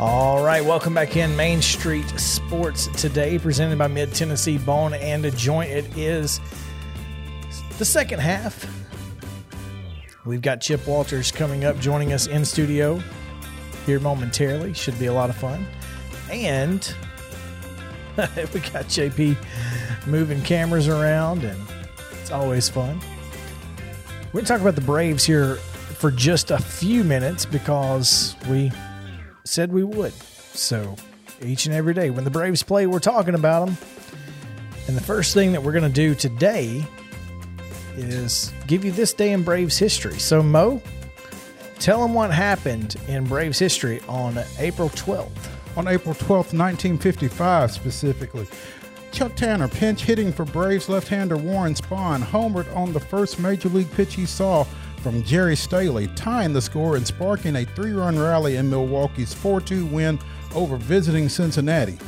All 0.00 0.42
right, 0.42 0.64
welcome 0.64 0.94
back 0.94 1.14
in 1.18 1.36
Main 1.36 1.60
Street 1.60 2.08
Sports 2.18 2.86
today, 2.98 3.38
presented 3.38 3.76
by 3.76 3.86
Mid 3.86 4.14
Tennessee 4.14 4.56
Bone 4.56 4.94
and 4.94 5.26
a 5.26 5.30
Joint. 5.30 5.70
It 5.70 5.94
is 5.94 6.40
the 7.76 7.84
second 7.84 8.20
half. 8.20 8.64
We've 10.24 10.40
got 10.40 10.62
Chip 10.62 10.86
Walters 10.86 11.30
coming 11.30 11.66
up, 11.66 11.78
joining 11.80 12.14
us 12.14 12.28
in 12.28 12.46
studio 12.46 13.02
here 13.84 14.00
momentarily. 14.00 14.72
Should 14.72 14.98
be 14.98 15.04
a 15.04 15.12
lot 15.12 15.28
of 15.28 15.36
fun. 15.36 15.66
And 16.30 16.80
we 18.16 18.60
got 18.60 18.86
JP 18.86 19.36
moving 20.06 20.40
cameras 20.40 20.88
around, 20.88 21.44
and 21.44 21.60
it's 22.22 22.30
always 22.30 22.70
fun. 22.70 22.98
We're 24.28 24.32
going 24.32 24.44
to 24.46 24.48
talk 24.48 24.62
about 24.62 24.76
the 24.76 24.80
Braves 24.80 25.24
here 25.24 25.56
for 25.56 26.10
just 26.10 26.50
a 26.50 26.58
few 26.58 27.04
minutes 27.04 27.44
because 27.44 28.34
we 28.48 28.72
said 29.50 29.72
we 29.72 29.82
would. 29.82 30.12
So 30.52 30.94
each 31.42 31.66
and 31.66 31.74
every 31.74 31.94
day 31.94 32.10
when 32.10 32.24
the 32.24 32.30
Braves 32.30 32.62
play, 32.62 32.86
we're 32.86 33.00
talking 33.00 33.34
about 33.34 33.66
them. 33.66 33.76
And 34.86 34.96
the 34.96 35.02
first 35.02 35.34
thing 35.34 35.52
that 35.52 35.62
we're 35.62 35.72
going 35.72 35.84
to 35.84 35.88
do 35.88 36.14
today 36.14 36.84
is 37.96 38.52
give 38.66 38.84
you 38.84 38.92
this 38.92 39.12
day 39.12 39.32
in 39.32 39.42
Braves 39.42 39.76
history. 39.78 40.18
So, 40.18 40.42
Mo, 40.42 40.80
tell 41.78 42.00
them 42.00 42.14
what 42.14 42.30
happened 42.30 42.96
in 43.08 43.24
Braves 43.24 43.58
history 43.58 44.00
on 44.08 44.38
April 44.58 44.88
12th. 44.90 45.30
On 45.76 45.86
April 45.86 46.14
12th, 46.14 46.52
1955, 46.52 47.70
specifically, 47.70 48.46
Chuck 49.12 49.34
Tanner, 49.34 49.68
pinch 49.68 50.02
hitting 50.02 50.32
for 50.32 50.44
Braves 50.44 50.88
left 50.88 51.08
hander 51.08 51.36
Warren 51.36 51.74
Spahn, 51.74 52.22
homered 52.22 52.74
on 52.76 52.92
the 52.92 53.00
first 53.00 53.38
major 53.38 53.68
league 53.68 53.90
pitch 53.92 54.14
he 54.14 54.26
saw 54.26 54.64
from 55.00 55.22
Gerry 55.22 55.56
Staley, 55.56 56.08
tying 56.14 56.52
the 56.52 56.60
score 56.60 56.96
and 56.96 57.06
sparking 57.06 57.56
a 57.56 57.64
three 57.64 57.92
run 57.92 58.18
rally 58.18 58.56
in 58.56 58.70
Milwaukee's 58.70 59.34
4 59.34 59.60
2 59.60 59.86
win 59.86 60.18
over 60.54 60.76
visiting 60.76 61.28
Cincinnati. 61.28 61.98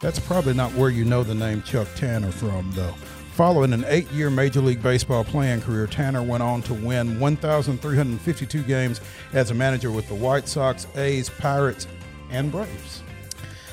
That's 0.00 0.18
probably 0.18 0.54
not 0.54 0.72
where 0.72 0.90
you 0.90 1.04
know 1.04 1.22
the 1.22 1.34
name 1.34 1.62
Chuck 1.62 1.88
Tanner 1.96 2.32
from, 2.32 2.70
though. 2.72 2.94
Following 3.32 3.72
an 3.72 3.84
eight 3.88 4.10
year 4.12 4.30
Major 4.30 4.60
League 4.60 4.82
Baseball 4.82 5.24
playing 5.24 5.60
career, 5.60 5.86
Tanner 5.86 6.22
went 6.22 6.42
on 6.42 6.62
to 6.62 6.74
win 6.74 7.20
1,352 7.20 8.62
games 8.62 9.00
as 9.32 9.50
a 9.50 9.54
manager 9.54 9.90
with 9.90 10.08
the 10.08 10.14
White 10.14 10.48
Sox, 10.48 10.86
A's, 10.96 11.28
Pirates, 11.28 11.86
and 12.30 12.50
Braves. 12.50 13.02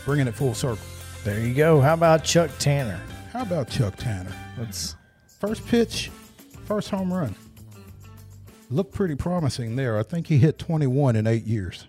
Bringing 0.06 0.28
it 0.28 0.36
full 0.36 0.54
circle. 0.54 0.86
There 1.24 1.40
you 1.40 1.54
go. 1.54 1.82
How 1.82 1.94
about 1.94 2.24
Chuck 2.24 2.52
Tanner? 2.60 3.02
How 3.32 3.42
about 3.42 3.70
Chuck 3.70 3.96
Tanner? 3.98 4.34
Let's 4.58 4.96
First 5.40 5.68
pitch, 5.68 6.10
first 6.66 6.90
home 6.90 7.14
run. 7.14 7.36
Looked 8.70 8.94
pretty 8.94 9.16
promising 9.16 9.76
there. 9.76 9.98
I 9.98 10.04
think 10.04 10.28
he 10.28 10.38
hit 10.40 10.60
21 10.60 11.16
in 11.16 11.26
eight 11.28 11.46
years. 11.46 11.88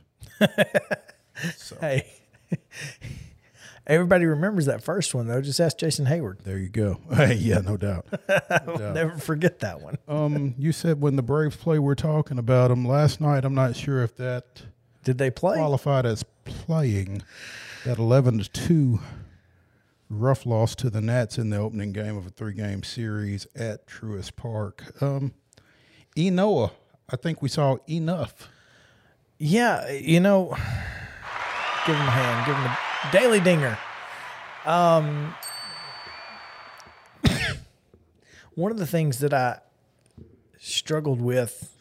hey. 1.80 2.06
Everybody 3.86 4.26
remembers 4.26 4.66
that 4.66 4.82
first 4.82 5.14
one 5.14 5.26
though. 5.28 5.40
Just 5.40 5.60
ask 5.60 5.78
Jason 5.78 6.04
Heyward. 6.06 6.42
There 6.42 6.58
you 6.58 6.68
go. 6.68 6.98
Hey, 7.14 7.34
yeah, 7.34 7.58
no 7.60 7.76
doubt. 7.78 8.06
I'll 8.50 8.92
never 8.92 9.16
forget 9.16 9.60
that 9.60 9.80
one. 9.80 9.96
Um, 10.06 10.54
you 10.58 10.72
said 10.72 11.00
when 11.00 11.16
the 11.16 11.22
Braves 11.22 11.56
play, 11.56 11.78
we're 11.78 11.94
talking 11.94 12.38
about 12.38 12.68
them 12.68 12.86
last 12.86 13.20
night. 13.20 13.44
I'm 13.46 13.54
not 13.54 13.74
sure 13.76 14.02
if 14.02 14.14
that 14.16 14.62
Did 15.04 15.16
they 15.18 15.30
play? 15.30 15.56
qualified 15.56 16.04
as 16.04 16.22
playing. 16.44 17.22
That 17.86 17.98
11 17.98 18.38
to 18.40 18.50
two 18.50 19.00
rough 20.10 20.44
loss 20.44 20.74
to 20.76 20.90
the 20.90 21.00
Nats 21.00 21.38
in 21.38 21.48
the 21.50 21.56
opening 21.56 21.92
game 21.92 22.16
of 22.16 22.26
a 22.26 22.30
three-game 22.30 22.82
series 22.82 23.46
at 23.56 23.86
Truist 23.86 24.36
Park. 24.36 24.84
Um, 25.02 25.32
Ynoa, 26.16 26.72
I 27.10 27.16
think 27.16 27.42
we 27.42 27.48
saw 27.48 27.76
enough. 27.88 28.48
Yeah, 29.38 29.88
you 29.90 30.20
know, 30.20 30.48
give 31.86 31.94
him 31.96 32.06
a 32.06 32.10
hand. 32.10 32.46
Give 32.46 32.56
him 32.56 32.64
a 32.66 33.12
daily 33.12 33.40
dinger. 33.40 33.78
Um, 34.66 35.34
one 38.54 38.72
of 38.72 38.78
the 38.78 38.86
things 38.86 39.20
that 39.20 39.32
I 39.32 39.60
struggled 40.58 41.20
with 41.22 41.74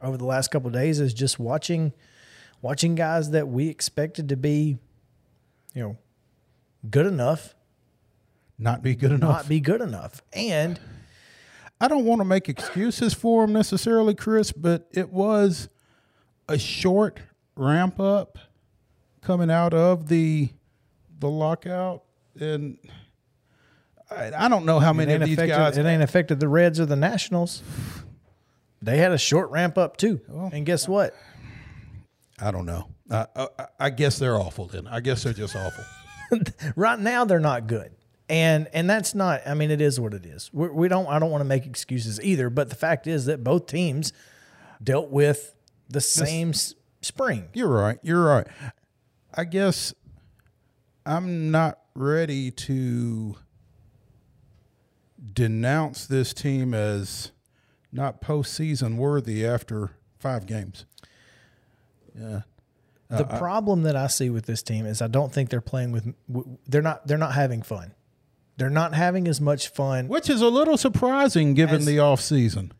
over 0.00 0.16
the 0.16 0.24
last 0.24 0.50
couple 0.50 0.68
of 0.68 0.72
days 0.72 0.98
is 1.00 1.12
just 1.14 1.38
watching 1.38 1.92
watching 2.62 2.94
guys 2.94 3.30
that 3.30 3.48
we 3.48 3.68
expected 3.68 4.28
to 4.30 4.36
be, 4.36 4.78
you 5.74 5.82
know, 5.82 5.96
good 6.88 7.06
enough 7.06 7.54
Not 8.58 8.82
be 8.82 8.94
good 8.94 9.12
enough. 9.12 9.30
not 9.30 9.48
be 9.48 9.60
good 9.60 9.80
enough. 9.80 10.22
And 10.32 10.80
I 11.82 11.88
don't 11.88 12.04
want 12.04 12.20
to 12.20 12.24
make 12.24 12.48
excuses 12.48 13.12
for 13.12 13.42
him 13.42 13.52
necessarily, 13.52 14.14
Chris, 14.14 14.52
but 14.52 14.86
it 14.92 15.10
was 15.10 15.68
a 16.48 16.56
short 16.56 17.18
ramp 17.56 17.98
up 17.98 18.38
coming 19.20 19.50
out 19.50 19.74
of 19.74 20.06
the 20.06 20.50
the 21.18 21.28
lockout, 21.28 22.04
and 22.38 22.78
I, 24.08 24.44
I 24.44 24.48
don't 24.48 24.64
know 24.64 24.78
how 24.78 24.92
many 24.92 25.12
of 25.12 25.22
these 25.22 25.32
affected, 25.32 25.56
guys. 25.56 25.76
it 25.76 25.84
ain't 25.84 26.04
affected 26.04 26.38
the 26.38 26.46
Reds 26.46 26.78
or 26.78 26.86
the 26.86 26.94
Nationals. 26.94 27.64
They 28.80 28.98
had 28.98 29.10
a 29.10 29.18
short 29.18 29.50
ramp 29.50 29.76
up 29.76 29.96
too. 29.96 30.20
and 30.52 30.64
guess 30.64 30.86
what? 30.86 31.16
I 32.38 32.52
don't 32.52 32.66
know. 32.66 32.90
I, 33.10 33.26
I, 33.34 33.66
I 33.80 33.90
guess 33.90 34.20
they're 34.20 34.36
awful. 34.36 34.66
Then 34.66 34.86
I 34.86 35.00
guess 35.00 35.24
they're 35.24 35.32
just 35.32 35.56
awful. 35.56 35.84
right 36.76 37.00
now 37.00 37.24
they're 37.24 37.40
not 37.40 37.66
good 37.66 37.90
and 38.32 38.66
and 38.72 38.88
that's 38.88 39.14
not 39.14 39.42
i 39.46 39.52
mean 39.52 39.70
it 39.70 39.80
is 39.80 40.00
what 40.00 40.14
it 40.14 40.24
is 40.24 40.50
We're, 40.52 40.72
we 40.72 40.88
don't 40.88 41.06
i 41.06 41.18
don't 41.18 41.30
want 41.30 41.42
to 41.42 41.48
make 41.48 41.66
excuses 41.66 42.18
either 42.22 42.48
but 42.48 42.70
the 42.70 42.74
fact 42.74 43.06
is 43.06 43.26
that 43.26 43.44
both 43.44 43.66
teams 43.66 44.12
dealt 44.82 45.10
with 45.10 45.54
the 45.88 46.00
same 46.00 46.48
s- 46.50 46.74
spring 47.02 47.48
You're 47.52 47.68
right. 47.68 47.98
You're 48.02 48.24
right. 48.24 48.46
I 49.34 49.44
guess 49.44 49.92
I'm 51.04 51.50
not 51.50 51.78
ready 51.94 52.50
to 52.50 53.36
denounce 55.34 56.06
this 56.06 56.32
team 56.32 56.72
as 56.74 57.32
not 57.92 58.22
postseason 58.22 58.96
worthy 58.96 59.44
after 59.46 59.90
five 60.18 60.46
games. 60.46 60.86
Yeah. 62.18 62.42
the 63.10 63.26
uh, 63.26 63.38
problem 63.38 63.82
that 63.82 63.96
i 63.96 64.06
see 64.06 64.30
with 64.30 64.46
this 64.46 64.62
team 64.62 64.86
is 64.86 65.02
i 65.02 65.06
don't 65.06 65.32
think 65.32 65.50
they're 65.50 65.60
playing 65.60 65.92
with 65.92 66.14
they're 66.66 66.82
not 66.82 67.06
they're 67.06 67.18
not 67.18 67.32
having 67.34 67.62
fun 67.62 67.92
they're 68.62 68.70
not 68.70 68.94
having 68.94 69.26
as 69.28 69.40
much 69.40 69.68
fun 69.68 70.08
Which 70.08 70.30
is 70.30 70.40
a 70.40 70.48
little 70.48 70.76
surprising 70.76 71.54
given 71.54 71.76
As- 71.80 71.86
the 71.86 71.98
off 71.98 72.20
season. 72.20 72.72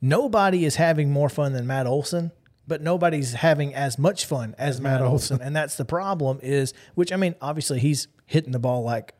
nobody 0.00 0.64
is 0.64 0.76
having 0.76 1.10
more 1.10 1.28
fun 1.28 1.52
than 1.52 1.66
Matt 1.66 1.86
Olson, 1.86 2.32
but 2.66 2.80
nobody's 2.82 3.34
having 3.34 3.74
as 3.74 3.98
much 3.98 4.24
fun 4.26 4.54
as 4.58 4.80
Matt, 4.80 5.02
Olson. 5.02 5.40
And 5.42 5.54
that's 5.54 5.76
the 5.76 5.84
problem 5.84 6.40
is, 6.42 6.72
which 6.94 7.12
I 7.12 7.16
mean, 7.16 7.34
obviously 7.40 7.78
he's 7.80 8.08
hitting 8.26 8.52
the 8.52 8.58
ball 8.58 8.82
like 8.82 9.14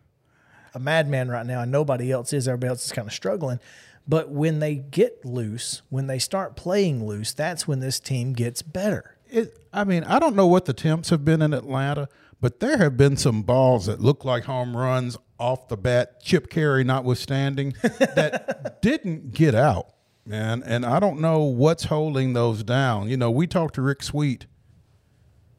a 0.75 0.79
madman 0.81 1.29
right 1.29 1.47
now 1.47 1.61
and 1.61 1.71
nobody 1.71 2.11
else 2.11 2.33
is. 2.33 2.49
Everybody 2.49 2.71
else 2.71 2.87
is 2.87 2.93
kind 2.93 3.07
of 3.07 3.13
struggling. 3.15 3.61
But 4.07 4.31
when 4.31 4.59
they 4.59 4.75
get 4.77 5.25
loose, 5.25 5.83
when 5.89 6.07
they 6.09 6.19
start 6.19 6.57
playing 6.57 7.07
loose, 7.07 7.33
that's 7.33 7.67
when 7.69 7.81
this 7.81 7.99
team 8.01 8.33
gets 8.35 8.61
better. 8.61 9.17
It, 9.31 9.59
I 9.73 9.85
mean, 9.85 10.05
I 10.05 10.19
don't 10.19 10.37
know 10.37 10.47
what 10.47 10.67
the 10.67 10.75
temps 10.75 11.11
have 11.11 11.25
been 11.25 11.41
in 11.41 11.55
Atlanta, 11.55 12.09
but 12.41 12.61
there 12.61 12.77
have 12.79 12.97
been 12.99 13.17
some 13.17 13.43
balls 13.43 13.87
that 13.87 14.01
look 14.01 14.25
like 14.25 14.45
home 14.45 14.77
runs 14.77 15.17
off 15.39 15.69
the 15.69 15.77
bat, 15.77 16.23
Chip 16.23 16.49
Caray 16.51 16.85
notwithstanding, 16.85 17.75
that 17.83 18.81
didn't 18.83 19.33
get 19.33 19.55
out, 19.55 19.89
man. 20.25 20.63
And 20.65 20.85
I 20.85 21.01
don't 21.01 21.21
know 21.21 21.41
what's 21.43 21.85
holding 21.85 22.33
those 22.33 22.63
down. 22.63 23.09
You 23.09 23.17
know, 23.17 23.31
we 23.31 23.47
talked 23.47 23.75
to 23.77 23.83
Rick 23.83 24.03
Sweet 24.03 24.47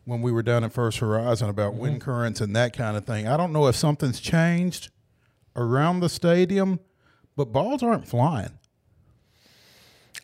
when 0.05 0.21
we 0.21 0.31
were 0.31 0.43
down 0.43 0.63
at 0.63 0.71
First 0.71 0.99
Horizon 0.99 1.49
about 1.49 1.73
mm-hmm. 1.73 1.81
wind 1.81 2.01
currents 2.01 2.41
and 2.41 2.55
that 2.55 2.75
kind 2.75 2.95
of 2.95 3.05
thing. 3.05 3.27
I 3.27 3.37
don't 3.37 3.51
know 3.51 3.67
if 3.67 3.75
something's 3.75 4.19
changed 4.19 4.89
around 5.55 5.99
the 5.99 6.09
stadium, 6.09 6.79
but 7.35 7.51
balls 7.51 7.83
aren't 7.83 8.07
flying. 8.07 8.59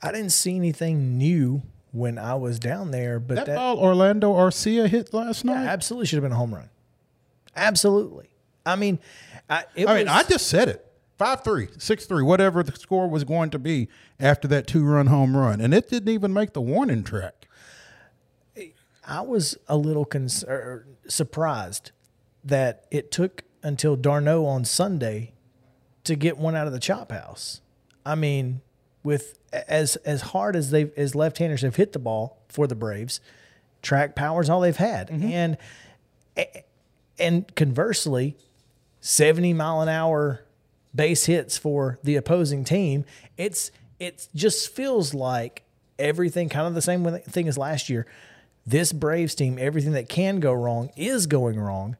I 0.01 0.11
didn't 0.11 0.31
see 0.31 0.55
anything 0.55 1.17
new 1.17 1.61
when 1.91 2.17
I 2.17 2.35
was 2.35 2.57
down 2.57 2.91
there, 2.91 3.19
but 3.19 3.35
That, 3.35 3.45
that, 3.47 3.55
ball 3.55 3.77
Orlando 3.77 4.33
Arcia 4.33 4.87
hit 4.87 5.13
last 5.13 5.43
night. 5.45 5.67
absolutely 5.67 6.07
should 6.07 6.17
have 6.17 6.23
been 6.23 6.31
a 6.31 6.35
home 6.35 6.53
run. 6.53 6.69
Absolutely. 7.55 8.29
I 8.65 8.75
mean, 8.75 8.99
I, 9.51 9.65
I 9.85 9.97
mean, 9.97 10.07
I 10.07 10.23
just 10.23 10.47
said 10.47 10.69
it. 10.69 10.87
5 11.17 11.43
3, 11.43 11.67
6 11.77 12.05
3, 12.05 12.23
whatever 12.23 12.63
the 12.63 12.71
score 12.71 13.07
was 13.07 13.23
going 13.23 13.51
to 13.51 13.59
be 13.59 13.89
after 14.19 14.47
that 14.47 14.65
two 14.65 14.83
run 14.83 15.07
home 15.07 15.37
run. 15.37 15.61
And 15.61 15.73
it 15.73 15.87
didn't 15.89 16.09
even 16.09 16.33
make 16.33 16.53
the 16.53 16.61
warning 16.61 17.03
track. 17.03 17.47
I 19.05 19.21
was 19.21 19.57
a 19.67 19.77
little 19.77 20.05
cons- 20.05 20.43
er, 20.47 20.87
surprised 21.07 21.91
that 22.43 22.85
it 22.89 23.11
took 23.11 23.43
until 23.61 23.95
d'Arnaud 23.95 24.45
on 24.45 24.65
Sunday 24.65 25.33
to 26.05 26.15
get 26.15 26.37
one 26.37 26.55
out 26.55 26.65
of 26.65 26.73
the 26.73 26.79
chop 26.79 27.11
house. 27.11 27.61
I 28.05 28.15
mean, 28.15 28.61
with 29.03 29.37
as 29.51 29.97
as 29.97 30.21
hard 30.21 30.55
as 30.55 30.71
they 30.71 30.91
as 30.97 31.13
left-handers 31.13 31.61
have 31.61 31.75
hit 31.75 31.93
the 31.93 31.99
ball 31.99 32.41
for 32.47 32.65
the 32.65 32.75
Braves, 32.75 33.19
track 33.81 34.15
power's 34.15 34.49
all 34.49 34.61
they've 34.61 34.75
had, 34.75 35.09
and 35.11 35.57
and 37.19 37.55
conversely, 37.55 38.37
seventy 39.01 39.51
mile 39.53 39.81
an 39.81 39.89
hour 39.89 40.45
base 40.95 41.25
hits 41.25 41.57
for 41.57 41.99
the 42.03 42.15
opposing 42.15 42.63
team. 42.63 43.03
It's 43.37 43.71
it 43.99 44.27
just 44.33 44.73
feels 44.73 45.13
like 45.13 45.63
everything 45.99 46.49
kind 46.49 46.67
of 46.67 46.73
the 46.73 46.81
same 46.81 47.05
thing 47.19 47.47
as 47.47 47.57
last 47.57 47.89
year. 47.89 48.07
this 48.65 48.91
Braves 48.93 49.35
team, 49.35 49.57
everything 49.59 49.91
that 49.93 50.07
can 50.09 50.39
go 50.39 50.53
wrong 50.53 50.91
is 50.95 51.27
going 51.27 51.59
wrong. 51.59 51.97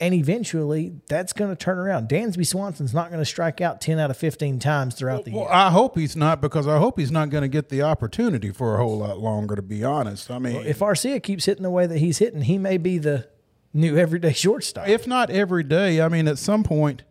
And 0.00 0.12
eventually 0.12 1.00
that's 1.08 1.32
going 1.32 1.50
to 1.50 1.56
turn 1.56 1.78
around. 1.78 2.08
Dansby 2.08 2.44
Swanson's 2.46 2.92
not 2.92 3.10
going 3.10 3.20
to 3.20 3.24
strike 3.24 3.60
out 3.60 3.80
10 3.80 4.00
out 4.00 4.10
of 4.10 4.16
15 4.16 4.58
times 4.58 4.96
throughout 4.96 5.24
the 5.24 5.30
year. 5.30 5.42
Well. 5.42 5.48
I 5.50 5.70
hope 5.70 5.96
he's 5.96 6.16
not 6.16 6.40
because 6.40 6.66
I 6.66 6.78
hope 6.78 6.98
he's 6.98 7.12
not 7.12 7.30
going 7.30 7.42
to 7.42 7.48
get 7.48 7.68
the 7.68 7.82
opportunity 7.82 8.50
for 8.50 8.74
a 8.74 8.78
whole 8.78 8.98
lot 8.98 9.18
longer. 9.20 9.54
To 9.54 9.62
be 9.62 9.84
honest, 9.84 10.32
I 10.32 10.38
mean, 10.40 10.56
If 10.66 10.80
Arcia 10.80 11.22
keeps 11.22 11.44
hitting 11.44 11.62
the 11.62 11.70
way 11.70 11.86
that 11.86 11.98
he's 11.98 12.18
hitting, 12.18 12.42
he 12.42 12.58
may 12.58 12.76
be 12.76 12.98
the 12.98 13.28
new 13.74 13.96
everyday 13.98 14.32
shortstop. 14.44 14.88
if 14.88 15.06
not 15.06 15.28
every 15.28 15.64
day, 15.64 16.00
I 16.00 16.08
mean, 16.08 16.26
at 16.28 16.38
some 16.38 16.62
point, 16.62 17.02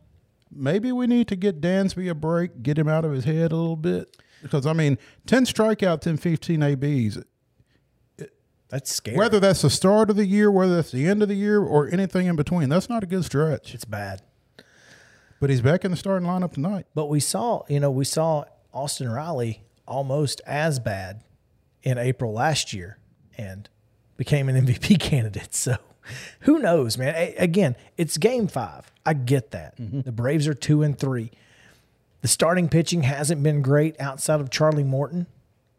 maybe 0.51 0.91
we 0.91 1.05
need 1.05 1.27
to 1.27 1.35
get 1.35 1.61
Dansby 1.61 2.09
a 2.09 2.15
break, 2.15 2.63
get 2.63 2.77
him 2.79 2.87
out 2.87 3.05
of 3.05 3.11
his 3.11 3.25
head 3.25 3.51
a 3.51 3.55
little 3.55 3.75
bit. 3.75 4.17
Because, 4.41 4.65
I 4.65 4.73
mean, 4.73 4.97
10 5.27 5.45
strikeouts 5.45 6.05
and 6.07 6.19
15 6.19 6.61
ABs, 6.63 7.17
That's 8.69 8.91
scary. 8.93 9.15
whether 9.17 9.39
that's 9.39 9.61
the 9.61 9.69
start 9.69 10.09
of 10.09 10.15
the 10.15 10.25
year, 10.25 10.49
whether 10.51 10.75
that's 10.77 10.91
the 10.91 11.05
end 11.07 11.21
of 11.21 11.29
the 11.29 11.35
year, 11.35 11.61
or 11.61 11.87
anything 11.89 12.27
in 12.27 12.35
between, 12.35 12.69
that's 12.69 12.89
not 12.89 13.03
a 13.03 13.05
good 13.05 13.23
stretch. 13.23 13.73
it's 13.73 13.85
bad. 13.85 14.21
But 15.39 15.49
he's 15.49 15.61
back 15.61 15.83
in 15.85 15.91
the 15.91 15.97
starting 15.97 16.27
lineup 16.27 16.53
tonight. 16.53 16.85
But 16.95 17.07
we 17.07 17.19
saw, 17.19 17.63
you 17.69 17.79
know, 17.79 17.91
we 17.91 18.05
saw 18.05 18.45
Austin 18.73 19.09
Riley 19.09 19.63
almost 19.87 20.41
as 20.45 20.79
bad 20.79 21.21
in 21.83 21.97
April 21.97 22.31
last 22.33 22.73
year 22.73 22.97
and 23.37 23.69
became 24.17 24.47
an 24.49 24.55
MVP 24.65 24.99
candidate. 24.99 25.53
So 25.53 25.75
who 26.41 26.59
knows, 26.59 26.97
man? 26.97 27.13
A- 27.15 27.35
again, 27.35 27.75
it's 27.97 28.17
game 28.17 28.47
five. 28.47 28.91
I 29.05 29.13
get 29.13 29.51
that. 29.51 29.75
The 29.77 30.11
Braves 30.11 30.47
are 30.47 30.53
two 30.53 30.81
and 30.81 30.97
three. 30.97 31.31
The 32.21 32.27
starting 32.29 32.69
pitching 32.69 33.03
hasn't 33.03 33.43
been 33.43 33.61
great 33.61 33.99
outside 33.99 34.39
of 34.39 34.49
Charlie 34.49 34.83
Morton 34.85 35.27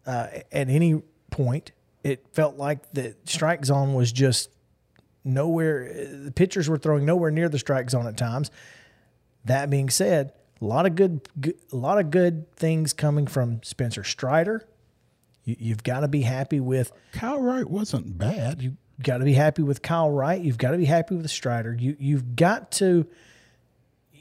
uh, 0.06 0.26
at 0.52 0.68
any 0.68 1.02
point. 1.30 1.72
It 2.02 2.26
felt 2.32 2.56
like 2.58 2.92
the 2.92 3.16
strike 3.24 3.64
zone 3.64 3.94
was 3.94 4.12
just 4.12 4.50
nowhere. 5.24 5.90
The 6.22 6.30
pitchers 6.30 6.68
were 6.68 6.76
throwing 6.76 7.06
nowhere 7.06 7.30
near 7.30 7.48
the 7.48 7.58
strike 7.58 7.88
zone 7.88 8.06
at 8.06 8.18
times. 8.18 8.50
That 9.46 9.70
being 9.70 9.88
said, 9.88 10.32
a 10.60 10.64
lot 10.66 10.84
of 10.84 10.94
good, 10.94 11.26
good 11.40 11.56
a 11.72 11.76
lot 11.76 11.98
of 11.98 12.10
good 12.10 12.50
things 12.56 12.92
coming 12.92 13.26
from 13.26 13.62
Spencer 13.62 14.04
Strider. 14.04 14.66
You, 15.44 15.56
you've 15.58 15.82
got 15.82 16.00
to 16.00 16.08
be 16.08 16.22
happy 16.22 16.60
with 16.60 16.92
Kyle 17.12 17.40
Wright 17.40 17.68
wasn't 17.68 18.18
bad. 18.18 18.62
you 18.62 18.76
got 19.02 19.18
to 19.18 19.24
be 19.24 19.34
happy 19.34 19.62
with 19.62 19.82
Kyle 19.82 20.10
Wright. 20.10 20.40
You've 20.40 20.58
got 20.58 20.70
to 20.70 20.78
be 20.78 20.84
happy 20.84 21.14
with 21.16 21.28
Strider. 21.30 21.74
You 21.74 21.96
you've 21.98 22.36
got 22.36 22.70
to 22.72 23.06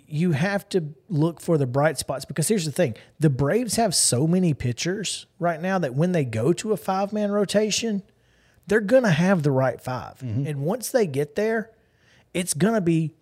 you 0.07 0.31
have 0.31 0.67
to 0.69 0.93
look 1.09 1.41
for 1.41 1.57
the 1.57 1.65
bright 1.65 1.97
spots 1.97 2.25
because 2.25 2.47
here's 2.47 2.65
the 2.65 2.71
thing: 2.71 2.95
the 3.19 3.29
Braves 3.29 3.75
have 3.75 3.93
so 3.95 4.27
many 4.27 4.53
pitchers 4.53 5.25
right 5.39 5.61
now 5.61 5.79
that 5.79 5.95
when 5.95 6.11
they 6.11 6.25
go 6.25 6.53
to 6.53 6.71
a 6.71 6.77
five 6.77 7.13
man 7.13 7.31
rotation, 7.31 8.03
they're 8.67 8.81
gonna 8.81 9.11
have 9.11 9.43
the 9.43 9.51
right 9.51 9.81
5 9.81 10.19
mm-hmm. 10.19 10.47
and 10.47 10.59
once 10.59 10.89
they 10.89 11.05
get 11.05 11.35
there, 11.35 11.71
it's 12.33 12.53
gonna 12.53 12.81
be 12.81 13.13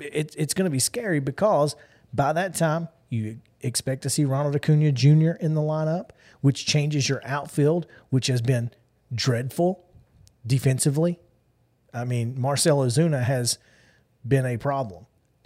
it's 0.00 0.54
gonna 0.54 0.70
be 0.70 0.78
scary 0.78 1.20
because 1.20 1.76
by 2.12 2.32
that 2.32 2.54
time 2.54 2.88
you 3.08 3.38
expect 3.60 4.02
to 4.02 4.10
see 4.10 4.24
Ronald 4.24 4.56
Acuna 4.56 4.90
Jr. 4.90 5.32
in 5.40 5.54
the 5.54 5.60
lineup, 5.60 6.10
which 6.40 6.66
changes 6.66 7.08
your 7.08 7.20
outfield, 7.24 7.86
which 8.10 8.26
has 8.26 8.40
been 8.42 8.70
dreadful 9.14 9.84
defensively. 10.46 11.18
I 11.94 12.04
mean, 12.04 12.40
Marcell 12.40 12.78
Ozuna 12.78 13.22
has 13.22 13.58
been 14.26 14.46
a 14.46 14.56
problem. 14.56 15.06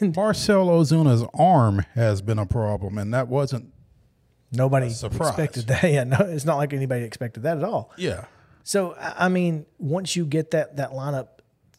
and 0.00 0.14
Marcell 0.16 0.68
Ozuna's 0.68 1.26
arm 1.34 1.84
has 1.94 2.22
been 2.22 2.38
a 2.38 2.46
problem, 2.46 2.98
and 2.98 3.12
that 3.12 3.28
wasn't. 3.28 3.72
nobody 4.52 4.86
expected 4.86 5.66
that. 5.68 5.84
Yeah, 5.92 6.04
no, 6.04 6.18
it's 6.20 6.44
not 6.44 6.56
like 6.56 6.72
anybody 6.72 7.04
expected 7.04 7.42
that 7.42 7.58
at 7.58 7.64
all. 7.64 7.92
Yeah. 7.96 8.24
So 8.64 8.94
I 8.94 9.26
I 9.26 9.28
mean, 9.28 9.66
once 9.78 10.16
you 10.16 10.24
get 10.24 10.50
that 10.52 10.76
that 10.76 10.90
lineup 10.90 11.28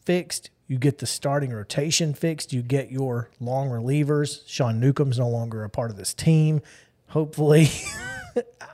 fixed, 0.05 0.49
you 0.67 0.77
get 0.77 0.99
the 0.99 1.05
starting 1.07 1.51
rotation 1.51 2.13
fixed, 2.13 2.53
you 2.53 2.61
get 2.61 2.91
your 2.91 3.29
long 3.39 3.69
relievers. 3.69 4.47
Sean 4.47 4.79
Newcomb's 4.79 5.17
no 5.17 5.27
longer 5.27 5.63
a 5.63 5.69
part 5.69 5.89
of 5.89 5.97
this 5.97 6.13
team. 6.13 6.61
Hopefully, 7.07 7.69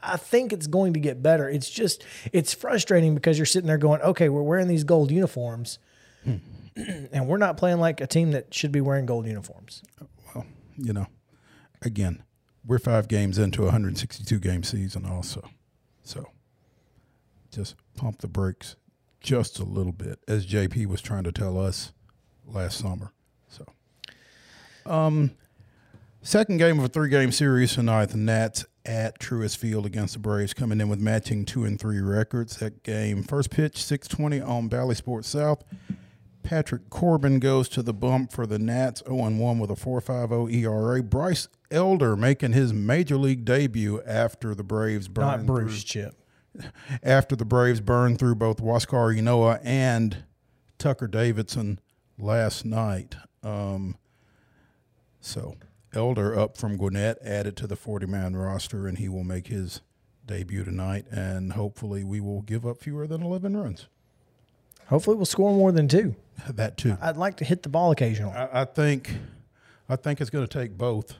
I 0.02 0.18
think 0.18 0.54
it's 0.54 0.68
going 0.68 0.94
to 0.94 1.00
get 1.00 1.22
better. 1.22 1.50
It's 1.50 1.70
just 1.70 2.04
it's 2.32 2.54
frustrating 2.54 3.16
because 3.16 3.38
you're 3.38 3.46
sitting 3.46 3.68
there 3.68 3.78
going, 3.78 4.02
okay, 4.02 4.30
we're 4.30 4.44
wearing 4.44 4.68
these 4.68 4.84
gold 4.84 5.12
uniforms, 5.12 5.80
and 6.26 7.28
we're 7.28 7.38
not 7.38 7.58
playing 7.58 7.80
like 7.80 8.02
a 8.02 8.08
team 8.08 8.32
that 8.32 8.54
should 8.54 8.72
be 8.72 8.82
wearing 8.82 9.06
gold 9.06 9.26
uniforms. 9.26 9.84
Well, 10.34 10.46
you 10.78 10.94
know, 10.94 11.08
again, 11.82 12.24
we're 12.66 12.80
five 12.80 13.08
games 13.08 13.38
into 13.38 13.62
a 13.62 13.66
162 13.66 14.40
game 14.40 14.64
season, 14.64 15.06
also. 15.06 15.50
So 16.04 16.26
just 17.52 17.76
pump 17.96 18.20
the 18.20 18.28
brakes 18.28 18.76
just 19.22 19.60
a 19.60 19.64
little 19.64 19.92
bit, 19.92 20.20
as 20.28 20.46
JP 20.46 20.88
was 20.88 21.02
trying 21.02 21.24
to 21.24 21.32
tell 21.32 21.60
us 21.60 21.94
last 22.46 22.78
summer. 22.78 23.12
So, 23.48 23.66
um, 24.86 25.32
second 26.22 26.58
game 26.58 26.78
of 26.80 26.86
a 26.86 26.90
three 26.90 27.10
game 27.10 27.32
series 27.32 27.74
tonight, 27.74 28.08
the 28.08 28.18
Nats 28.18 28.66
at 28.86 29.20
Truist 29.20 29.58
Field 29.58 29.86
against 29.86 30.14
the 30.14 30.20
Braves, 30.20 30.54
coming 30.54 30.80
in 30.80 30.90
with 30.90 31.00
matching 31.00 31.46
two 31.46 31.64
and 31.66 31.80
three 31.80 32.00
records. 32.00 32.58
That 32.58 32.84
game, 32.84 33.24
first 33.24 33.50
pitch, 33.50 33.84
620 33.84 34.42
on 34.42 34.70
Valley 34.70 34.96
Sports 34.96 35.28
South. 35.28 35.64
Patrick 36.44 36.90
Corbin 36.92 37.40
goes 37.40 37.68
to 37.70 37.82
the 37.82 37.94
bump 37.94 38.32
for 38.32 38.46
the 38.46 38.60
Nats 38.60 39.02
0 39.08 39.32
1 39.32 39.60
with 39.60 39.72
a 39.72 39.76
4.50 39.76 40.54
ERA. 40.54 41.02
Bryce 41.02 41.48
Elder 41.72 42.16
making 42.16 42.54
his 42.54 42.72
major 42.72 43.18
league 43.18 43.44
debut 43.44 44.02
after 44.06 44.54
the 44.54 44.64
Braves 44.64 45.08
Not 45.10 45.46
burned 45.46 45.48
Bruce 45.48 45.84
Chip. 45.84 46.14
through, 46.56 46.70
after 47.04 47.36
the 47.36 47.46
Braves 47.46 47.82
burned 47.82 48.20
through 48.20 48.36
both 48.36 48.58
Huascar 48.58 49.18
Ynoa 49.18 49.60
and 49.64 50.24
Tucker 50.78 51.08
Davidson 51.08 51.80
last 52.20 52.64
night. 52.64 53.16
Um, 53.42 53.98
so 55.20 55.56
Elder 55.96 56.38
up 56.38 56.58
from 56.58 56.78
Gwinnett 56.78 57.18
added 57.24 57.56
to 57.58 57.68
the 57.68 57.76
40 57.76 58.06
man 58.06 58.36
roster, 58.36 58.88
and 58.88 58.98
he 58.98 59.10
will 59.10 59.24
make 59.24 59.48
his 59.48 59.82
debut 60.26 60.64
tonight. 60.64 61.06
And 61.10 61.54
hopefully, 61.54 62.04
we 62.04 62.20
will 62.20 62.42
give 62.42 62.66
up 62.66 62.78
fewer 62.80 63.08
than 63.08 63.22
11 63.22 63.56
runs. 63.56 63.88
Hopefully, 64.88 65.16
we'll 65.16 65.26
score 65.26 65.54
more 65.54 65.72
than 65.72 65.88
two. 65.88 66.16
That 66.50 66.76
too. 66.76 66.98
I'd 67.02 67.16
like 67.16 67.38
to 67.38 67.46
hit 67.46 67.64
the 67.64 67.70
ball 67.70 67.92
occasionally, 67.92 68.34
I, 68.34 68.62
I 68.62 68.66
think, 68.66 69.16
I 69.88 69.96
think 69.96 70.20
it's 70.20 70.30
going 70.30 70.46
to 70.46 70.60
take 70.60 70.78
both 70.78 71.16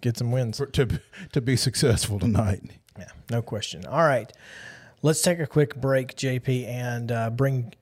get 0.00 0.16
some 0.16 0.32
wins. 0.32 0.58
for, 0.58 0.66
to 0.66 1.00
to 1.32 1.40
be 1.40 1.56
successful 1.56 2.18
tonight. 2.18 2.62
Yeah, 2.98 3.08
no 3.30 3.42
question. 3.42 3.86
All 3.86 4.02
right, 4.02 4.32
let's 5.02 5.22
take 5.22 5.38
a 5.38 5.46
quick 5.46 5.76
break, 5.76 6.16
JP, 6.16 6.66
and 6.66 7.12
uh, 7.12 7.30
bring 7.30 7.74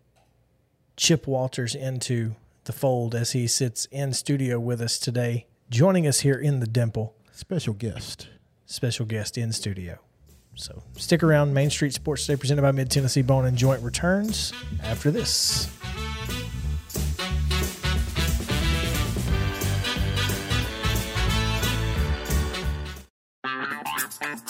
Chip 0.97 1.27
Walters 1.27 1.75
into 1.75 2.35
the 2.65 2.73
fold 2.73 3.15
as 3.15 3.33
he 3.33 3.47
sits 3.47 3.87
in 3.87 4.13
studio 4.13 4.61
with 4.61 4.81
us 4.81 4.99
today, 4.99 5.47
joining 5.71 6.07
us 6.07 6.21
here 6.21 6.39
in 6.39 6.61
the 6.61 6.67
Dimple. 6.67 7.15
Special 7.33 7.75
guest. 7.75 8.29
Special 8.67 9.07
guest 9.07 9.39
in 9.39 9.53
studio. 9.53 9.99
So 10.55 10.83
stick 10.97 11.23
around. 11.23 11.55
Main 11.55 11.71
Street 11.71 11.95
Sports 11.95 12.27
Today, 12.27 12.37
presented 12.37 12.63
by 12.63 12.73
Mid 12.73 12.91
Tennessee 12.91 13.23
Bone 13.23 13.47
and 13.47 13.57
Joint, 13.57 13.83
returns 13.83 14.53
after 14.83 15.11
this. 15.11 15.69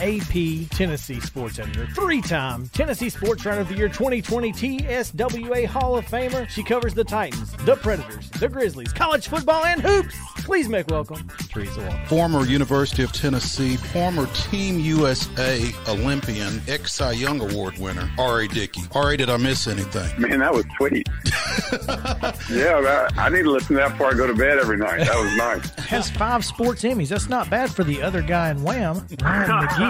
AP 0.00 0.68
Tennessee 0.70 1.20
sports 1.20 1.58
editor, 1.58 1.86
three 1.94 2.20
time 2.22 2.68
Tennessee 2.70 3.10
Sports 3.10 3.44
Writer 3.44 3.60
of 3.60 3.68
the 3.68 3.74
Year 3.74 3.88
2020 3.88 4.52
TSWA 4.52 5.66
Hall 5.66 5.96
of 5.96 6.06
Famer. 6.06 6.48
She 6.48 6.62
covers 6.62 6.94
the 6.94 7.04
Titans, 7.04 7.52
the 7.66 7.76
Predators, 7.76 8.30
the 8.30 8.48
Grizzlies, 8.48 8.92
college 8.92 9.28
football, 9.28 9.64
and 9.64 9.80
hoops. 9.80 10.16
Please 10.38 10.68
make 10.68 10.88
welcome 10.88 11.28
Teresa 11.50 11.80
Walker. 11.80 12.06
former 12.06 12.44
University 12.46 13.02
of 13.02 13.12
Tennessee, 13.12 13.76
former 13.76 14.26
Team 14.34 14.78
USA 14.78 15.70
Olympian, 15.86 16.62
ex 16.66 16.94
Cy 16.94 17.12
Young 17.12 17.40
Award 17.40 17.76
winner, 17.78 18.10
R.A. 18.18 18.48
Dickey. 18.48 18.80
R.A., 18.94 19.16
did 19.18 19.28
I 19.28 19.36
miss 19.36 19.66
anything? 19.66 20.20
Man, 20.20 20.40
that 20.40 20.52
was 20.52 20.64
sweet. 20.76 21.06
yeah, 22.50 22.80
that, 22.80 23.12
I 23.16 23.28
need 23.28 23.42
to 23.42 23.50
listen 23.50 23.76
to 23.76 23.82
that 23.82 23.92
before 23.92 24.08
I 24.08 24.14
go 24.14 24.26
to 24.26 24.34
bed 24.34 24.58
every 24.58 24.76
night. 24.78 24.98
That 25.00 25.16
was 25.16 25.36
nice. 25.36 25.84
Has 25.86 26.10
five 26.10 26.44
sports 26.44 26.82
Emmys. 26.82 27.08
That's 27.08 27.28
not 27.28 27.50
bad 27.50 27.70
for 27.70 27.84
the 27.84 28.02
other 28.02 28.22
guy 28.22 28.50
in 28.50 28.62
Wham, 28.62 29.06
Ryan 29.22 29.50
McGee. 29.68 29.89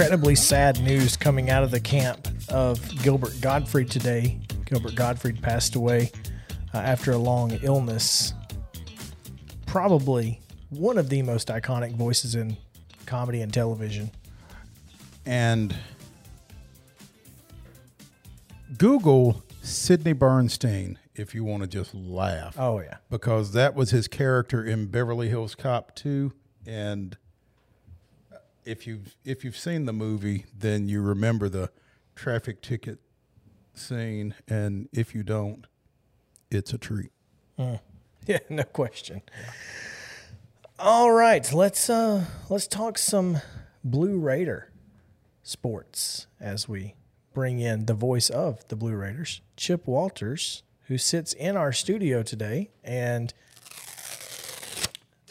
Incredibly 0.00 0.34
sad 0.34 0.80
news 0.80 1.14
coming 1.14 1.50
out 1.50 1.62
of 1.62 1.70
the 1.70 1.78
camp 1.78 2.26
of 2.48 2.80
Gilbert 3.02 3.38
Gottfried 3.42 3.90
today. 3.90 4.40
Gilbert 4.64 4.94
Gottfried 4.94 5.42
passed 5.42 5.74
away 5.74 6.10
uh, 6.72 6.78
after 6.78 7.12
a 7.12 7.18
long 7.18 7.50
illness. 7.62 8.32
Probably 9.66 10.40
one 10.70 10.96
of 10.96 11.10
the 11.10 11.20
most 11.20 11.48
iconic 11.48 11.94
voices 11.96 12.34
in 12.34 12.56
comedy 13.04 13.42
and 13.42 13.52
television. 13.52 14.10
And 15.26 15.76
Google 18.78 19.44
Sidney 19.60 20.14
Bernstein 20.14 20.98
if 21.14 21.34
you 21.34 21.44
want 21.44 21.62
to 21.62 21.68
just 21.68 21.94
laugh. 21.94 22.58
Oh, 22.58 22.80
yeah. 22.80 22.96
Because 23.10 23.52
that 23.52 23.74
was 23.74 23.90
his 23.90 24.08
character 24.08 24.64
in 24.64 24.86
Beverly 24.86 25.28
Hills 25.28 25.54
Cop 25.54 25.94
2 25.94 26.32
and 26.66 27.18
if 28.70 28.86
you've 28.86 29.16
if 29.24 29.44
you've 29.44 29.56
seen 29.56 29.84
the 29.86 29.92
movie, 29.92 30.46
then 30.56 30.88
you 30.88 31.02
remember 31.02 31.48
the 31.48 31.70
traffic 32.14 32.62
ticket 32.62 33.00
scene 33.74 34.34
and 34.46 34.88
if 34.92 35.12
you 35.14 35.24
don't, 35.24 35.66
it's 36.50 36.72
a 36.72 36.78
treat. 36.78 37.10
Yeah, 38.26 38.38
no 38.50 38.64
question. 38.64 39.22
All 40.78 41.10
right, 41.10 41.50
let's 41.52 41.88
uh 41.88 42.26
let's 42.50 42.66
talk 42.66 42.98
some 42.98 43.38
Blue 43.82 44.18
Raider 44.18 44.70
sports 45.42 46.26
as 46.38 46.68
we 46.68 46.94
bring 47.32 47.60
in 47.60 47.86
the 47.86 47.94
voice 47.94 48.28
of 48.28 48.68
the 48.68 48.76
Blue 48.76 48.94
Raiders, 48.94 49.40
Chip 49.56 49.86
Walters, 49.86 50.62
who 50.86 50.98
sits 50.98 51.32
in 51.32 51.56
our 51.56 51.72
studio 51.72 52.22
today 52.22 52.70
and 52.84 53.32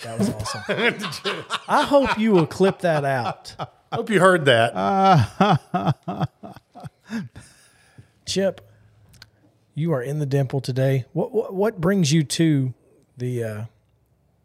that 0.04 0.20
was 0.20 0.30
awesome. 0.30 0.64
I 1.68 1.84
hope 1.84 2.18
you 2.18 2.32
will 2.32 2.48
clip 2.48 2.80
that 2.80 3.06
out. 3.06 3.56
I 3.60 3.96
Hope 3.96 4.10
you 4.10 4.20
heard 4.20 4.46
that. 4.46 6.30
Chip, 8.26 8.62
you 9.74 9.94
are 9.94 10.02
in 10.02 10.20
the 10.20 10.26
dimple 10.26 10.62
today. 10.62 11.06
What 11.14 11.32
what, 11.32 11.54
what 11.54 11.82
brings 11.82 12.12
you 12.12 12.24
to 12.24 12.74
the 13.18 13.44
uh, 13.44 13.64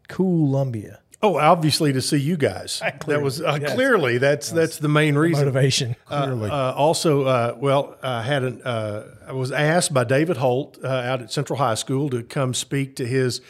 Columbia 0.07 0.99
oh, 1.25 1.37
obviously 1.37 1.91
to 1.93 2.01
see 2.01 2.17
you 2.17 2.37
guys. 2.37 2.81
that 3.07 3.21
was 3.21 3.41
uh, 3.41 3.57
yes. 3.61 3.73
clearly 3.73 4.17
that's 4.17 4.51
that's 4.51 4.77
the 4.77 4.87
main 4.87 5.15
reason. 5.17 5.45
motivation? 5.45 5.95
Clearly. 6.05 6.49
Uh, 6.49 6.73
also, 6.73 7.23
uh, 7.23 7.55
well, 7.57 7.97
I 8.01 8.21
had 8.21 8.43
an, 8.43 8.61
uh, 8.61 9.03
I 9.27 9.33
was 9.33 9.51
asked 9.51 9.93
by 9.93 10.03
David 10.03 10.37
Holt 10.37 10.77
uh, 10.83 10.87
out 10.87 11.21
at 11.21 11.31
Central 11.31 11.57
High 11.57 11.75
School 11.75 12.09
to 12.09 12.23
come 12.23 12.53
speak 12.53 12.95
to 12.97 13.05
his 13.05 13.41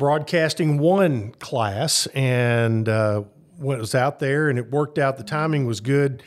broadcasting 0.00 0.78
one 0.78 1.30
class, 1.32 2.06
and 2.14 2.88
uh, 2.88 3.22
when 3.58 3.76
it 3.76 3.80
was 3.80 3.94
out 3.94 4.18
there, 4.18 4.48
and 4.48 4.58
it 4.58 4.70
worked 4.70 4.98
out. 4.98 5.18
The 5.18 5.22
timing 5.24 5.66
was 5.66 5.80
good, 5.80 6.22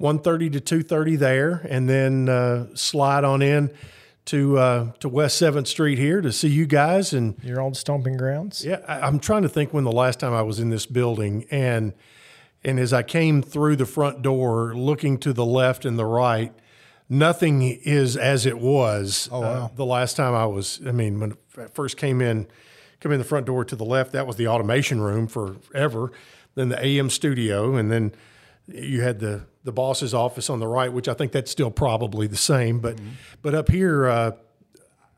1.30 0.00 0.52
to 0.52 0.60
two 0.60 0.82
thirty 0.82 1.16
there, 1.16 1.66
and 1.68 1.88
then 1.88 2.28
uh, 2.28 2.68
slide 2.74 3.24
on 3.24 3.42
in 3.42 3.74
to 4.26 4.58
uh, 4.58 4.92
to 5.00 5.08
West 5.08 5.36
Seventh 5.38 5.66
Street 5.66 5.98
here 5.98 6.20
to 6.20 6.30
see 6.30 6.48
you 6.48 6.66
guys 6.66 7.12
and. 7.12 7.36
Your 7.42 7.60
old 7.60 7.76
stomping 7.76 8.16
grounds. 8.16 8.64
Yeah, 8.64 8.80
I, 8.86 9.00
I'm 9.00 9.18
trying 9.18 9.42
to 9.42 9.48
think 9.48 9.74
when 9.74 9.82
the 9.82 9.92
last 9.92 10.20
time 10.20 10.32
I 10.32 10.42
was 10.42 10.60
in 10.60 10.70
this 10.70 10.86
building, 10.86 11.46
and 11.50 11.94
and 12.64 12.78
as 12.78 12.92
I 12.92 13.02
came 13.02 13.42
through 13.42 13.74
the 13.76 13.86
front 13.86 14.22
door, 14.22 14.72
looking 14.74 15.18
to 15.18 15.32
the 15.32 15.44
left 15.44 15.84
and 15.84 15.98
the 15.98 16.04
right, 16.04 16.52
nothing 17.08 17.62
is 17.62 18.16
as 18.16 18.46
it 18.46 18.58
was. 18.58 19.28
Oh 19.32 19.40
wow. 19.40 19.70
the 19.74 19.84
last 19.84 20.16
time 20.16 20.34
I 20.34 20.46
was, 20.46 20.80
I 20.86 20.92
mean, 20.92 21.18
when 21.18 21.36
I 21.58 21.66
first 21.66 21.96
came 21.96 22.20
in, 22.20 22.46
come 23.00 23.12
in 23.12 23.18
the 23.18 23.24
front 23.24 23.46
door 23.46 23.64
to 23.64 23.76
the 23.76 23.84
left, 23.84 24.12
that 24.12 24.26
was 24.26 24.36
the 24.36 24.48
automation 24.48 25.00
room 25.00 25.26
forever. 25.26 26.12
Then 26.54 26.70
the 26.70 26.84
AM 26.84 27.10
studio, 27.10 27.76
and 27.76 27.90
then 27.90 28.12
you 28.66 29.02
had 29.02 29.20
the 29.20 29.42
the 29.64 29.72
boss's 29.72 30.14
office 30.14 30.48
on 30.48 30.60
the 30.60 30.66
right, 30.66 30.92
which 30.92 31.08
I 31.08 31.14
think 31.14 31.32
that's 31.32 31.50
still 31.50 31.70
probably 31.70 32.26
the 32.26 32.36
same. 32.36 32.80
But 32.80 32.98
but 33.42 33.54
up 33.54 33.70
here, 33.70 34.06
uh, 34.06 34.32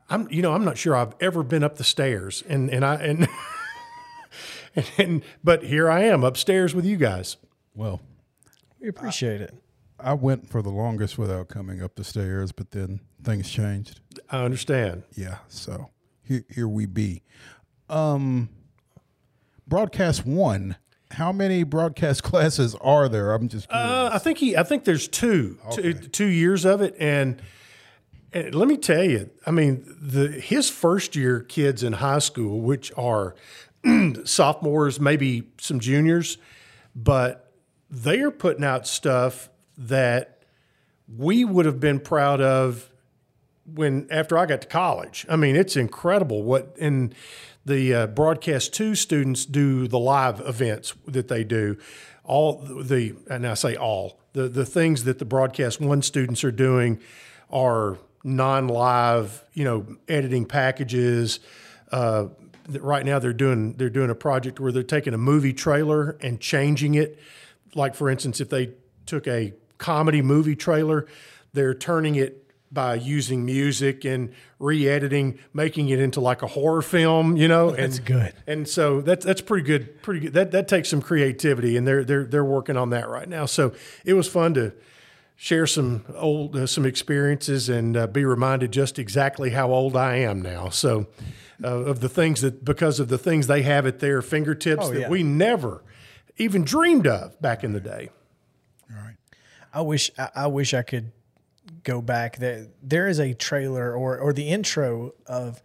I'm 0.09 0.29
you 0.29 0.41
know 0.41 0.53
I'm 0.53 0.65
not 0.65 0.77
sure 0.77 0.95
I've 0.95 1.15
ever 1.21 1.43
been 1.43 1.63
up 1.63 1.77
the 1.77 1.83
stairs, 1.83 2.43
and 2.47 2.69
and 2.69 2.85
I 2.85 2.95
and. 2.95 3.27
and, 4.97 5.23
but 5.43 5.63
here 5.63 5.89
I 5.89 6.03
am 6.03 6.23
upstairs 6.23 6.75
with 6.75 6.85
you 6.85 6.97
guys. 6.97 7.37
well, 7.75 8.01
We 8.79 8.87
appreciate 8.87 9.41
it. 9.41 9.53
I 9.99 10.13
went 10.13 10.47
for 10.47 10.61
the 10.61 10.69
longest 10.69 11.17
without 11.17 11.49
coming 11.49 11.81
up 11.81 11.95
the 11.95 12.03
stairs, 12.03 12.51
but 12.51 12.71
then 12.71 13.01
things 13.23 13.49
changed. 13.49 13.99
I 14.29 14.43
understand. 14.45 15.03
Yeah, 15.15 15.39
so 15.49 15.89
here, 16.23 16.45
here 16.49 16.67
we 16.67 16.85
be. 16.85 17.23
Um, 17.89 18.49
broadcast 19.67 20.25
one. 20.25 20.75
How 21.11 21.31
many 21.31 21.63
broadcast 21.63 22.23
classes 22.23 22.75
are 22.81 23.09
there? 23.09 23.33
I'm 23.33 23.47
just 23.47 23.69
curious. 23.69 23.89
Uh, 23.89 24.09
I 24.13 24.17
think 24.19 24.37
he. 24.37 24.55
I 24.55 24.63
think 24.63 24.83
there's 24.83 25.07
two. 25.07 25.57
Two 25.71 25.93
two 25.93 26.25
years 26.27 26.65
of 26.65 26.81
it, 26.81 26.95
and, 26.99 27.41
and 28.31 28.53
let 28.53 28.67
me 28.67 28.77
tell 28.77 29.03
you. 29.03 29.29
I 29.45 29.51
mean, 29.51 29.83
the 29.99 30.27
his 30.29 30.69
first 30.69 31.15
year 31.15 31.41
kids 31.41 31.83
in 31.83 31.93
high 31.93 32.19
school, 32.19 32.61
which 32.61 32.91
are 32.95 33.35
sophomores, 34.25 34.99
maybe 34.99 35.49
some 35.59 35.79
juniors, 35.79 36.37
but 36.95 37.51
they 37.89 38.19
are 38.19 38.31
putting 38.31 38.63
out 38.63 38.85
stuff 38.85 39.49
that 39.77 40.43
we 41.17 41.43
would 41.43 41.65
have 41.65 41.79
been 41.79 41.99
proud 41.99 42.41
of 42.41 42.88
when 43.73 44.07
after 44.09 44.37
I 44.37 44.45
got 44.45 44.61
to 44.61 44.67
college. 44.67 45.25
I 45.29 45.35
mean, 45.35 45.55
it's 45.55 45.75
incredible 45.75 46.43
what 46.43 46.75
and 46.79 47.13
the 47.65 47.93
uh, 47.93 48.07
broadcast 48.07 48.73
two 48.73 48.95
students 48.95 49.45
do 49.45 49.87
the 49.87 49.99
live 49.99 50.41
events 50.41 50.93
that 51.05 51.27
they 51.27 51.43
do. 51.43 51.77
All 52.23 52.57
the 52.57 53.15
and 53.29 53.45
I 53.47 53.53
say 53.53 53.75
all 53.75 54.19
the 54.33 54.47
the 54.47 54.65
things 54.65 55.03
that 55.05 55.19
the 55.19 55.25
broadcast 55.25 55.81
one 55.81 56.01
students 56.01 56.43
are 56.43 56.51
doing 56.51 56.99
are 57.49 57.97
non-live, 58.23 59.43
you 59.53 59.63
know, 59.63 59.97
editing 60.07 60.45
packages. 60.45 61.39
Uh, 61.91 62.27
right 62.79 63.05
now 63.05 63.19
they're 63.19 63.33
doing 63.33 63.73
they're 63.73 63.89
doing 63.89 64.09
a 64.09 64.15
project 64.15 64.59
where 64.59 64.71
they're 64.71 64.83
taking 64.83 65.13
a 65.13 65.17
movie 65.17 65.53
trailer 65.53 66.17
and 66.21 66.39
changing 66.39 66.95
it. 66.95 67.19
Like 67.75 67.95
for 67.95 68.09
instance, 68.09 68.39
if 68.39 68.49
they 68.49 68.71
took 69.05 69.27
a 69.27 69.53
comedy 69.77 70.21
movie 70.21 70.55
trailer, 70.55 71.07
they're 71.53 71.73
turning 71.73 72.15
it 72.15 72.48
by 72.71 72.95
using 72.95 73.45
music 73.45 74.05
and 74.05 74.31
re-editing, 74.59 75.39
making 75.53 75.89
it 75.89 75.99
into 75.99 76.19
like 76.19 76.41
a 76.41 76.47
horror 76.47 76.81
film, 76.81 77.35
you 77.35 77.47
know. 77.47 77.71
That's 77.71 77.97
and, 77.97 78.05
good. 78.05 78.33
And 78.45 78.67
so 78.67 79.01
that's 79.01 79.25
that's 79.25 79.41
pretty 79.41 79.65
good, 79.65 80.01
pretty 80.01 80.19
good. 80.21 80.33
That 80.33 80.51
that 80.51 80.67
takes 80.67 80.89
some 80.89 81.01
creativity, 81.01 81.77
and 81.77 81.87
they're 81.87 82.03
they're 82.03 82.25
they're 82.25 82.45
working 82.45 82.77
on 82.77 82.91
that 82.91 83.09
right 83.09 83.27
now. 83.27 83.45
So 83.45 83.73
it 84.05 84.13
was 84.13 84.27
fun 84.27 84.53
to 84.53 84.73
share 85.35 85.65
some 85.65 86.03
old 86.15 86.55
uh, 86.55 86.67
some 86.67 86.85
experiences 86.85 87.69
and 87.69 87.95
uh, 87.95 88.07
be 88.07 88.25
reminded 88.25 88.71
just 88.71 88.99
exactly 88.99 89.51
how 89.51 89.71
old 89.71 89.95
I 89.95 90.17
am 90.17 90.41
now. 90.41 90.69
So 90.69 91.07
uh, 91.63 91.67
of 91.67 92.01
the 92.01 92.09
things 92.09 92.41
that 92.41 92.63
because 92.63 92.99
of 92.99 93.07
the 93.07 93.17
things 93.17 93.47
they 93.47 93.61
have 93.63 93.85
at 93.85 93.99
their 93.99 94.21
fingertips 94.21 94.87
Oh, 94.87 94.93
that 94.93 94.99
yeah. 94.99 95.09
we 95.09 95.23
never 95.23 95.83
even 96.37 96.63
dreamed 96.63 97.07
of 97.07 97.41
back 97.41 97.63
in 97.63 97.73
the 97.73 97.79
day. 97.79 98.09
All 98.91 99.01
right. 99.01 99.15
I 99.73 99.81
wish 99.81 100.11
I, 100.17 100.29
I 100.35 100.47
wish 100.47 100.73
I 100.73 100.81
could 100.83 101.11
go 101.89 102.01
back. 102.01 102.37
There 102.37 102.67
there 102.83 103.07
is 103.07 103.19
a 103.19 103.33
trailer 103.33 103.93
or 103.93 104.17
or 104.17 104.33
the 104.33 104.49
intro 104.49 105.13
of 105.25 105.61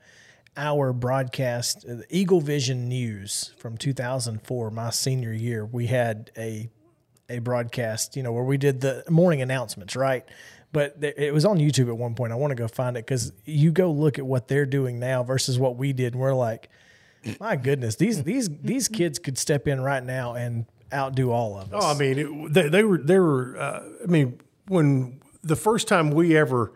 our 0.57 0.93
broadcast, 0.93 1.85
uh, 1.89 1.97
Eagle 2.09 2.41
Vision 2.41 2.89
News 2.89 3.53
from 3.59 3.77
2004, 3.77 4.71
my 4.71 4.91
senior 4.91 5.33
year. 5.33 5.67
We 5.67 5.87
had 5.87 6.31
a 6.37 6.71
a 7.29 7.39
broadcast, 7.41 8.17
you 8.17 8.23
know, 8.23 8.33
where 8.33 8.45
we 8.45 8.57
did 8.57 8.81
the 8.81 9.05
morning 9.09 9.43
announcements, 9.43 9.97
right? 9.97 10.25
But 10.73 10.97
it 11.01 11.33
was 11.33 11.45
on 11.45 11.59
YouTube 11.59 11.89
at 11.89 11.97
one 11.97 12.15
point. 12.15 12.33
I 12.33 12.37
want 12.37 12.51
to 12.51 12.57
go 12.57 12.67
find 12.67 12.97
it 12.97 13.07
because 13.07 13.33
you 13.45 13.71
go 13.71 13.93
look 13.93 14.19
at 14.19 14.27
what 14.27 14.49
they're 14.49 14.67
doing 14.67 14.99
now 14.99 15.23
versus 15.23 15.57
what 15.57 15.77
we 15.77 15.93
did. 15.93 16.15
And 16.15 16.21
we're 16.21 16.35
like, 16.35 16.69
my 17.39 17.55
goodness, 17.55 17.97
these 17.97 18.25
these 18.25 18.49
these 18.63 18.89
kids 18.89 19.19
could 19.19 19.39
step 19.39 19.69
in 19.69 19.81
right 19.81 20.03
now 20.03 20.35
and 20.35 20.67
outdo 20.93 21.31
all 21.31 21.59
of 21.59 21.73
us. 21.73 21.81
Oh, 21.83 21.93
I 21.93 21.99
mean, 21.99 22.19
it, 22.19 22.53
they, 22.53 22.69
they 22.69 22.83
were 22.83 22.99
they 22.99 23.19
were. 23.19 23.57
Uh, 23.57 23.83
I 24.03 24.07
mean, 24.07 24.41
when 24.67 25.21
the 25.45 25.57
first 25.57 25.89
time 25.89 26.11
we 26.11 26.37
ever 26.37 26.73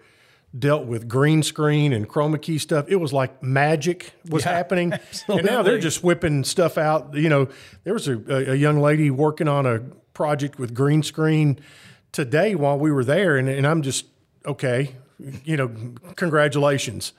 dealt 0.59 0.87
with 0.87 1.07
green 1.09 1.43
screen 1.43 1.93
and 1.93 2.09
chroma 2.09 2.41
key 2.41 2.59
stuff, 2.59 2.87
it 2.89 2.97
was 2.97 3.13
like 3.13 3.43
magic 3.43 4.13
was 4.31 4.45
Yeah, 4.45 4.53
happening. 4.53 4.93
And 5.29 5.45
now 5.45 5.63
they're 5.63 5.79
just 5.79 6.03
whipping 6.03 6.43
stuff 6.45 6.79
out. 6.79 7.15
You 7.15 7.29
know, 7.29 7.49
there 7.85 7.93
was 7.95 8.09
a, 8.09 8.15
a, 8.29 8.53
a 8.53 8.55
young 8.55 8.81
lady 8.81 9.11
working 9.11 9.49
on 9.49 9.67
a 9.67 9.81
project 10.15 10.59
with 10.59 10.73
green 10.75 11.03
screen 11.03 11.59
today 12.13 12.55
while 12.55 12.79
we 12.79 12.91
were 12.91 13.05
there, 13.05 13.37
and, 13.37 13.49
and 13.49 13.67
I'm 13.67 13.83
just 13.83 14.07
okay. 14.47 14.95
You 15.45 15.57
know, 15.57 15.69
congratulations. 16.17 17.13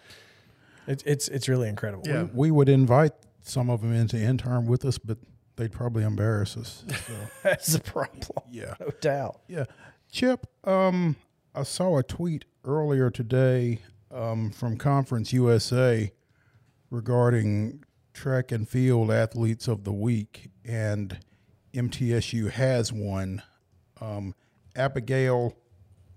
It, 0.88 1.03
it's 1.06 1.27
it's 1.27 1.48
really 1.50 1.68
incredible. 1.70 2.03
Yeah. 2.08 2.27
we 2.34 2.50
would 2.50 2.70
invite 2.70 3.12
some 3.44 3.70
of 3.70 3.82
them 3.82 3.94
in 3.94 4.08
to 4.10 4.18
intern 4.18 4.65
with 4.65 4.86
us, 4.86 4.98
but 4.98 5.18
they'd 5.58 5.72
probably 5.72 6.03
embarrass 6.03 6.56
us. 6.58 6.84
So, 7.08 7.13
That's 7.44 7.68
the 7.74 7.79
problem. 7.82 8.22
yeah. 8.50 8.74
No 8.79 8.89
doubt. 9.01 9.41
Yeah. 9.48 9.65
Chip, 10.12 10.48
um, 10.63 11.15
I 11.60 11.63
saw 11.63 11.98
a 11.98 12.04
tweet 12.04 12.46
earlier 12.63 13.10
today 13.10 13.80
um, 14.12 14.50
from 14.50 14.78
Conference 14.78 15.34
USA 15.34 16.10
regarding 16.89 17.84
track 18.13 18.54
and 18.54 18.66
field 18.68 19.12
athletes 19.12 19.68
of 19.68 19.84
the 19.84 19.92
week, 19.92 20.51
and 20.63 21.20
MTSU 21.74 22.50
has 22.51 22.94
one 22.94 23.44
um, 24.00 24.36
Abigail 24.74 25.58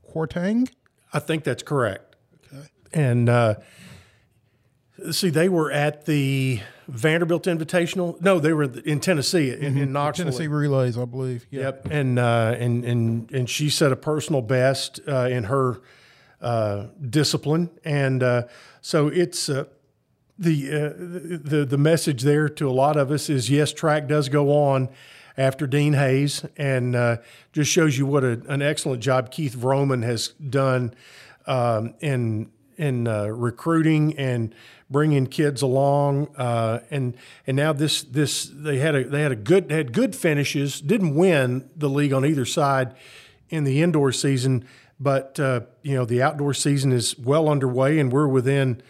Kwarteng. 0.09 0.71
I 1.13 1.19
think 1.19 1.43
that's 1.43 1.65
correct. 1.65 2.15
Okay. 2.47 2.69
And 2.93 3.29
uh, 3.29 3.57
see, 5.11 5.31
they 5.31 5.49
were 5.49 5.71
at 5.71 6.07
the 6.07 6.61
Vanderbilt 6.89 7.45
Invitational. 7.45 8.21
No, 8.21 8.39
they 8.39 8.53
were 8.53 8.65
in 8.65 9.01
Tennessee, 9.01 9.51
in, 9.51 9.61
mm-hmm. 9.61 9.79
in 9.79 9.93
Knoxville. 9.93 10.27
Tennessee 10.27 10.47
Relays, 10.49 10.99
I 10.99 11.05
believe. 11.05 11.47
Yep. 11.51 11.89
And 11.91 12.19
uh, 12.19 12.55
and 12.59 12.85
and 12.85 13.31
and 13.33 13.51
she 13.51 13.71
set 13.71 13.93
a 13.93 13.97
personal 13.97 14.43
best 14.43 15.01
uh, 15.09 15.29
in 15.31 15.45
her 15.45 15.81
uh, 16.41 16.87
discipline, 17.09 17.71
and 17.85 18.23
uh, 18.23 18.43
so 18.81 19.09
it's. 19.09 19.49
Uh, 19.49 19.65
the, 20.39 20.71
uh, 20.71 20.93
the 21.47 21.65
the 21.65 21.79
message 21.79 22.23
there 22.23 22.49
to 22.49 22.69
a 22.69 22.73
lot 22.73 22.97
of 22.97 23.13
us 23.13 23.29
is 23.29 23.49
yes, 23.49 23.73
track 23.73 24.09
does 24.09 24.29
go 24.29 24.51
on 24.51 24.89
after 25.37 25.67
Dean 25.67 25.93
Hayes, 25.93 26.45
and 26.57 26.97
uh, 26.97 27.19
just 27.53 27.71
shows 27.71 27.97
you 27.97 28.07
what 28.07 28.25
a, 28.25 28.41
an 28.49 28.61
excellent 28.61 29.03
job 29.03 29.31
Keith 29.31 29.55
Vroman 29.55 30.03
has 30.03 30.29
done 30.29 30.95
um, 31.47 31.95
in 32.01 32.51
in 32.83 33.07
uh, 33.07 33.27
recruiting 33.27 34.19
and 34.19 34.53
bringing 34.91 35.27
kids 35.29 35.63
along, 35.63 36.35
uh, 36.37 36.81
and 36.91 37.17
and 37.47 37.57
now 37.57 37.73
this 37.73 38.03
this 38.03 38.51
they 38.53 38.79
had 38.79 38.97
a 38.97 39.05
they 39.05 39.23
had 39.23 39.31
a 39.31 39.37
good 39.37 39.71
had 39.71 39.93
good 39.93 40.17
finishes. 40.17 40.81
Didn't 40.81 41.15
win 41.15 41.71
the 41.77 41.89
league 41.89 42.13
on 42.13 42.27
either 42.27 42.45
side 42.45 42.95
in 43.49 43.63
the 43.63 43.83
indoor 43.83 44.11
season, 44.11 44.67
but 44.99 45.39
uh, 45.39 45.61
you 45.83 45.95
know 45.95 46.05
the 46.05 46.21
outdoor 46.21 46.55
season 46.55 46.91
is 46.91 47.17
well 47.17 47.49
underway, 47.49 48.01
and 48.01 48.13
we're 48.13 48.27
within 48.27 48.83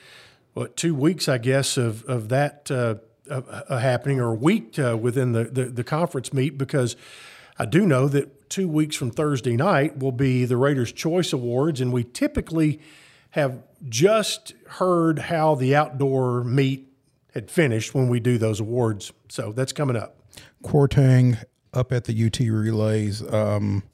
what 0.55 0.75
two 0.77 0.95
weeks, 0.95 1.29
I 1.29 1.37
guess, 1.37 1.77
of 1.77 2.03
of 2.07 2.31
that 2.31 2.71
uh, 2.71 2.95
uh, 3.31 3.79
happening, 3.79 4.21
or 4.21 4.31
a 4.31 4.35
week 4.35 4.79
uh, 4.79 4.97
within 4.97 5.33
the, 5.33 5.45
the 5.45 5.65
the 5.67 5.85
conference 5.85 6.33
meet 6.33 6.57
because 6.57 6.97
I 7.59 7.67
do 7.67 7.85
know 7.85 8.09
that 8.09 8.49
two 8.49 8.69
weeks 8.69 8.97
from 8.97 9.11
Thursday 9.11 9.57
night 9.57 9.99
will 9.99 10.13
be 10.13 10.47
the 10.47 10.57
Raiders' 10.57 10.93
Choice 10.93 11.35
Awards, 11.35 11.79
and 11.79 11.93
we 11.93 12.05
typically 12.05 12.81
have 13.33 13.63
just 13.89 14.55
heard 14.67 15.19
how 15.19 15.55
the 15.55 15.75
outdoor 15.75 16.45
meet 16.45 16.89
had 17.35 17.51
finished 17.51 17.95
when 17.95 18.09
we 18.09 18.21
do 18.21 18.39
those 18.39 18.61
awards. 18.61 19.13
So 19.29 19.53
that's 19.53 19.73
coming 19.73 19.97
up. 19.97 20.17
Kwarteng 20.63 21.43
up 21.73 21.93
at 21.93 22.05
the 22.05 22.27
UT 22.27 22.39
relays. 22.41 23.23
Um, 23.33 23.85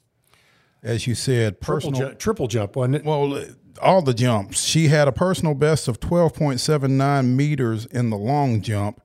as 0.83 1.07
you 1.07 1.15
said, 1.15 1.59
personal 1.59 1.93
triple 1.93 2.07
jump, 2.07 2.19
triple 2.19 2.47
jump, 2.47 2.75
wasn't 2.75 2.95
it? 2.95 3.05
Well, 3.05 3.43
all 3.81 4.01
the 4.01 4.13
jumps. 4.13 4.61
She 4.61 4.87
had 4.89 5.07
a 5.07 5.11
personal 5.11 5.53
best 5.53 5.87
of 5.87 5.99
twelve 5.99 6.33
point 6.33 6.59
seven 6.59 6.97
nine 6.97 7.35
meters 7.35 7.85
in 7.85 8.09
the 8.09 8.17
long 8.17 8.61
jump, 8.61 9.01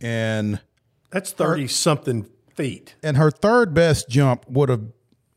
and 0.00 0.60
that's 1.10 1.32
thirty 1.32 1.62
her, 1.62 1.68
something 1.68 2.28
feet. 2.54 2.94
And 3.02 3.16
her 3.16 3.30
third 3.30 3.74
best 3.74 4.08
jump 4.08 4.48
would 4.48 4.68
have 4.68 4.84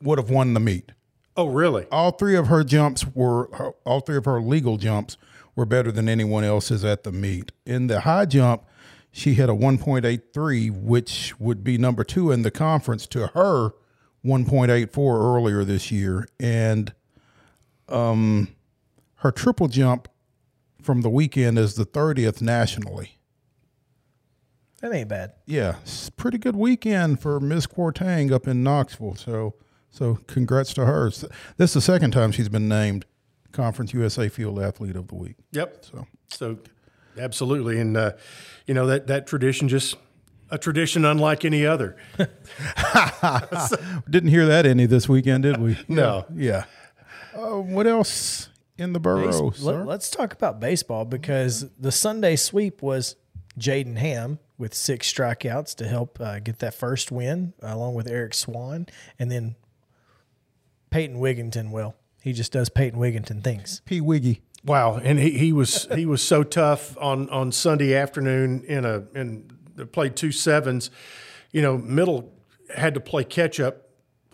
would 0.01 0.17
have 0.17 0.29
won 0.29 0.53
the 0.53 0.59
meet. 0.59 0.91
Oh, 1.37 1.47
really? 1.47 1.85
All 1.91 2.11
three 2.11 2.35
of 2.35 2.47
her 2.47 2.63
jumps 2.63 3.05
were 3.13 3.47
all 3.85 3.99
three 3.99 4.17
of 4.17 4.25
her 4.25 4.41
legal 4.41 4.77
jumps 4.77 5.17
were 5.55 5.65
better 5.65 5.91
than 5.91 6.07
anyone 6.07 6.43
else's 6.43 6.85
at 6.85 7.03
the 7.03 7.11
meet. 7.11 7.51
In 7.65 7.87
the 7.87 8.01
high 8.01 8.25
jump, 8.25 8.63
she 9.11 9.35
had 9.35 9.49
a 9.49 9.53
1.83, 9.53 10.71
which 10.71 11.39
would 11.39 11.63
be 11.63 11.77
number 11.77 12.03
two 12.03 12.31
in 12.31 12.41
the 12.41 12.51
conference 12.51 13.07
to 13.07 13.27
her 13.27 13.71
1.84 14.25 14.97
earlier 14.97 15.63
this 15.63 15.91
year. 15.91 16.27
And 16.39 16.93
um, 17.87 18.49
her 19.17 19.31
triple 19.31 19.67
jump 19.67 20.07
from 20.81 21.01
the 21.01 21.09
weekend 21.09 21.57
is 21.57 21.75
the 21.75 21.85
30th 21.85 22.41
nationally. 22.41 23.17
That 24.81 24.93
ain't 24.93 25.09
bad. 25.09 25.33
Yeah, 25.45 25.77
it's 25.81 26.09
pretty 26.09 26.37
good 26.37 26.55
weekend 26.55 27.21
for 27.21 27.39
Miss 27.39 27.65
Kwarteng 27.65 28.31
up 28.31 28.47
in 28.47 28.63
Knoxville. 28.63 29.15
So 29.15 29.55
so 29.95 30.19
congrats 30.27 30.73
to 30.73 30.85
her. 30.85 31.09
This 31.09 31.69
is 31.69 31.73
the 31.73 31.81
second 31.81 32.11
time 32.11 32.33
she's 32.33 32.49
been 32.49 32.67
named 32.67 33.05
Conference 33.53 33.93
USA 33.93 34.27
Field 34.27 34.59
Athlete 34.59 34.97
of 34.97 35.07
the 35.07 35.15
Week. 35.15 35.37
Yep. 35.51 35.85
So 35.85 36.07
so 36.27 36.57
absolutely, 37.17 37.79
and 37.79 37.95
uh, 37.95 38.11
you 38.67 38.73
know 38.73 38.87
that 38.87 39.07
that 39.07 39.25
tradition 39.25 39.69
just 39.69 39.95
a 40.51 40.57
tradition 40.57 41.05
unlike 41.05 41.45
any 41.45 41.65
other. 41.65 41.95
Didn't 44.09 44.29
hear 44.29 44.45
that 44.45 44.65
any 44.65 44.85
this 44.85 45.07
weekend, 45.07 45.43
did 45.43 45.61
we? 45.61 45.77
no. 45.87 46.25
Yeah. 46.35 46.65
Uh, 47.33 47.61
what 47.61 47.87
else 47.87 48.49
in 48.77 48.91
the 48.91 48.99
borough? 48.99 49.49
Base- 49.49 49.61
let, 49.61 49.87
us 49.87 50.09
talk 50.09 50.33
about 50.33 50.59
baseball 50.59 51.05
because 51.05 51.69
the 51.79 51.91
Sunday 51.91 52.35
sweep 52.35 52.81
was 52.81 53.15
Jaden 53.57 53.97
Hamm 53.97 54.39
with 54.57 54.73
six 54.73 55.11
strikeouts 55.11 55.73
to 55.75 55.87
help 55.87 56.19
uh, 56.19 56.39
get 56.39 56.59
that 56.59 56.73
first 56.73 57.11
win, 57.11 57.53
along 57.61 57.95
with 57.95 58.07
Eric 58.09 58.33
Swan, 58.33 58.87
and 59.17 59.31
then 59.31 59.55
Peyton 60.89 61.17
Wigginton 61.17 61.71
will. 61.71 61.95
He 62.21 62.33
just 62.33 62.51
does 62.51 62.69
Peyton 62.69 62.99
Wigginton 62.99 63.43
things. 63.43 63.81
P 63.85 64.01
Wiggy. 64.01 64.41
Wow, 64.63 64.95
and 64.95 65.19
he, 65.19 65.31
he 65.37 65.53
was 65.53 65.87
he 65.93 66.07
was 66.07 66.23
so 66.23 66.43
tough 66.43 66.97
on, 66.97 67.29
on 67.29 67.51
Sunday 67.51 67.93
afternoon 67.93 68.63
in 68.63 68.83
a 68.83 69.03
in 69.13 69.51
played 69.91 70.15
two 70.15 70.31
sevens. 70.31 70.89
You 71.51 71.61
know, 71.61 71.77
middle 71.77 72.33
had 72.75 72.95
to 72.95 72.99
play 72.99 73.23
catch 73.23 73.59
up 73.59 73.89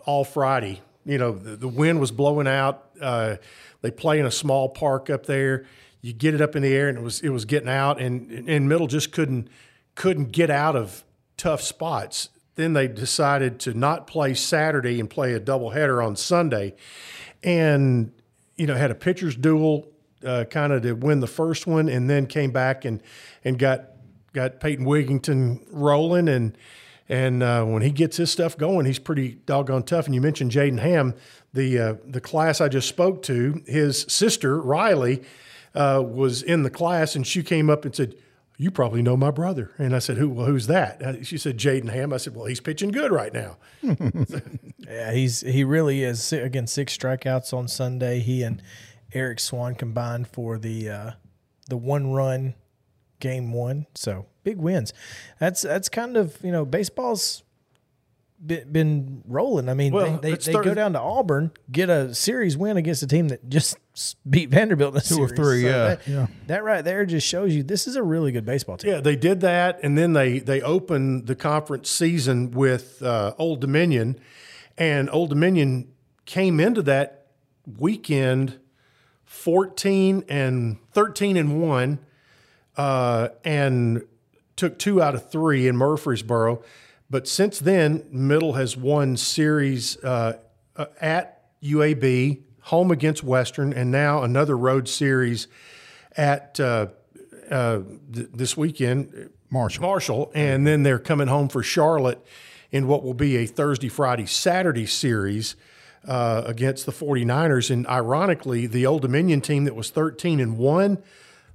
all 0.06 0.24
Friday. 0.24 0.80
You 1.04 1.18
know, 1.18 1.32
the, 1.32 1.56
the 1.56 1.68
wind 1.68 2.00
was 2.00 2.10
blowing 2.12 2.46
out. 2.46 2.88
Uh, 3.00 3.36
they 3.82 3.90
play 3.90 4.18
in 4.20 4.26
a 4.26 4.30
small 4.30 4.70
park 4.70 5.10
up 5.10 5.26
there. 5.26 5.66
You 6.00 6.12
get 6.12 6.34
it 6.34 6.40
up 6.40 6.56
in 6.56 6.62
the 6.62 6.74
air, 6.74 6.88
and 6.88 6.96
it 6.96 7.04
was 7.04 7.20
it 7.20 7.28
was 7.28 7.44
getting 7.44 7.68
out, 7.68 8.00
and 8.00 8.48
and 8.48 8.68
middle 8.68 8.86
just 8.86 9.12
couldn't 9.12 9.48
couldn't 9.94 10.32
get 10.32 10.50
out 10.50 10.76
of 10.76 11.04
tough 11.36 11.60
spots 11.60 12.30
then 12.54 12.72
they 12.72 12.88
decided 12.88 13.58
to 13.60 13.74
not 13.74 14.06
play 14.06 14.34
Saturday 14.34 15.00
and 15.00 15.08
play 15.08 15.32
a 15.32 15.40
doubleheader 15.40 16.04
on 16.04 16.16
Sunday, 16.16 16.74
and 17.42 18.12
you 18.56 18.66
know 18.66 18.74
had 18.74 18.90
a 18.90 18.94
pitcher's 18.94 19.36
duel, 19.36 19.88
uh, 20.24 20.44
kind 20.44 20.72
of 20.72 20.82
to 20.82 20.92
win 20.92 21.20
the 21.20 21.26
first 21.26 21.66
one, 21.66 21.88
and 21.88 22.08
then 22.08 22.26
came 22.26 22.50
back 22.50 22.84
and 22.84 23.02
and 23.44 23.58
got 23.58 23.84
got 24.32 24.60
Peyton 24.60 24.84
Wigginton 24.84 25.60
rolling, 25.70 26.28
and 26.28 26.56
and 27.08 27.42
uh, 27.42 27.64
when 27.64 27.82
he 27.82 27.90
gets 27.90 28.16
his 28.16 28.30
stuff 28.30 28.56
going, 28.56 28.86
he's 28.86 28.98
pretty 28.98 29.38
doggone 29.46 29.82
tough. 29.82 30.06
And 30.06 30.14
you 30.14 30.20
mentioned 30.20 30.50
Jaden 30.50 30.80
Hamm, 30.80 31.14
the 31.52 31.78
uh, 31.78 31.94
the 32.04 32.20
class 32.20 32.60
I 32.60 32.68
just 32.68 32.88
spoke 32.88 33.22
to, 33.24 33.62
his 33.66 34.02
sister 34.08 34.60
Riley 34.60 35.22
uh, 35.74 36.02
was 36.04 36.42
in 36.42 36.62
the 36.62 36.70
class, 36.70 37.16
and 37.16 37.26
she 37.26 37.42
came 37.42 37.70
up 37.70 37.84
and 37.84 37.94
said 37.94 38.14
you 38.56 38.70
probably 38.70 39.02
know 39.02 39.16
my 39.16 39.30
brother. 39.30 39.72
And 39.78 39.94
I 39.94 39.98
said, 39.98 40.18
who, 40.18 40.28
well, 40.28 40.46
who's 40.46 40.66
that? 40.66 41.02
Uh, 41.02 41.22
she 41.22 41.38
said, 41.38 41.58
Jaden 41.58 41.90
Hamm. 41.90 42.12
I 42.12 42.16
said, 42.16 42.34
well, 42.34 42.46
he's 42.46 42.60
pitching 42.60 42.90
good 42.90 43.10
right 43.10 43.32
now. 43.32 43.56
yeah, 44.78 45.12
he's, 45.12 45.40
he 45.40 45.64
really 45.64 46.02
is. 46.04 46.32
Again, 46.32 46.66
six 46.66 46.96
strikeouts 46.96 47.52
on 47.52 47.68
Sunday. 47.68 48.20
He 48.20 48.42
and 48.42 48.62
Eric 49.12 49.40
Swan 49.40 49.74
combined 49.74 50.28
for 50.28 50.58
the, 50.58 50.88
uh, 50.88 51.10
the 51.68 51.76
one 51.76 52.12
run 52.12 52.54
game 53.20 53.52
one. 53.52 53.86
So 53.94 54.26
big 54.44 54.58
wins. 54.58 54.92
That's, 55.38 55.62
that's 55.62 55.88
kind 55.88 56.16
of, 56.16 56.38
you 56.42 56.52
know, 56.52 56.64
baseball's 56.64 57.42
been 58.44 59.22
rolling. 59.26 59.68
I 59.68 59.74
mean, 59.74 59.92
well, 59.92 60.18
they, 60.18 60.32
they, 60.34 60.52
they 60.52 60.52
go 60.52 60.74
down 60.74 60.94
to 60.94 61.00
Auburn, 61.00 61.52
get 61.70 61.88
a 61.88 62.14
series 62.14 62.56
win 62.56 62.76
against 62.76 63.02
a 63.02 63.06
team 63.06 63.28
that 63.28 63.48
just 63.48 63.76
beat 64.28 64.50
Vanderbilt 64.50 64.94
in 64.94 65.00
two 65.00 65.14
series. 65.14 65.32
or 65.32 65.36
three. 65.36 65.62
So 65.62 65.68
yeah, 65.68 65.84
that, 65.84 66.08
yeah. 66.08 66.26
That 66.48 66.64
right 66.64 66.84
there 66.84 67.06
just 67.06 67.26
shows 67.26 67.54
you 67.54 67.62
this 67.62 67.86
is 67.86 67.96
a 67.96 68.02
really 68.02 68.32
good 68.32 68.44
baseball 68.44 68.76
team. 68.76 68.92
Yeah, 68.92 69.00
they 69.00 69.16
did 69.16 69.40
that, 69.42 69.78
and 69.82 69.96
then 69.96 70.12
they 70.12 70.40
they 70.40 70.60
opened 70.60 71.26
the 71.26 71.36
conference 71.36 71.88
season 71.88 72.50
with 72.50 73.02
uh, 73.02 73.34
Old 73.38 73.60
Dominion, 73.60 74.18
and 74.76 75.08
Old 75.10 75.30
Dominion 75.30 75.92
came 76.24 76.58
into 76.58 76.82
that 76.82 77.26
weekend 77.78 78.58
fourteen 79.24 80.24
and 80.28 80.78
thirteen 80.92 81.36
and 81.36 81.62
one, 81.62 82.00
uh, 82.76 83.28
and 83.44 84.02
took 84.56 84.78
two 84.78 85.00
out 85.00 85.14
of 85.14 85.30
three 85.30 85.68
in 85.68 85.76
Murfreesboro 85.76 86.62
but 87.12 87.28
since 87.28 87.58
then, 87.58 88.06
Middle 88.10 88.54
has 88.54 88.74
won 88.74 89.18
series 89.18 90.02
uh, 90.02 90.38
at 90.98 91.42
UAB, 91.62 92.40
home 92.62 92.90
against 92.90 93.22
Western, 93.22 93.74
and 93.74 93.90
now 93.90 94.22
another 94.22 94.56
road 94.56 94.88
series 94.88 95.46
at 96.16 96.58
uh, 96.58 96.86
uh, 97.50 97.80
th- 98.14 98.28
this 98.32 98.56
weekend, 98.56 99.28
Marshall. 99.50 99.82
Marshall, 99.82 100.32
and 100.34 100.66
then 100.66 100.84
they're 100.84 100.98
coming 100.98 101.28
home 101.28 101.50
for 101.50 101.62
Charlotte 101.62 102.24
in 102.70 102.88
what 102.88 103.04
will 103.04 103.12
be 103.12 103.36
a 103.36 103.44
Thursday, 103.44 103.90
Friday, 103.90 104.24
Saturday 104.24 104.86
series. 104.86 105.54
Uh, 106.04 106.42
against 106.46 106.84
the 106.84 106.90
49ers. 106.90 107.70
And 107.70 107.86
ironically, 107.86 108.66
the 108.66 108.84
Old 108.84 109.02
Dominion 109.02 109.40
team 109.40 109.62
that 109.66 109.76
was 109.76 109.90
13 109.90 110.40
and 110.40 110.58
1, 110.58 111.00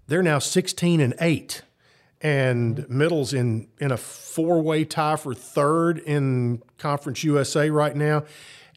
they're 0.08 0.24
now 0.24 0.40
16 0.40 1.02
and 1.02 1.14
8 1.20 1.64
and 2.22 2.90
Middle's 2.90 3.34
in 3.34 3.68
in 3.80 3.92
a 3.92 3.98
four 3.98 4.62
way 4.62 4.84
tie 4.86 5.16
for 5.16 5.34
third 5.34 6.00
in 6.00 6.62
Conference 6.78 7.24
USA 7.24 7.70
right 7.70 7.96
now, 7.96 8.24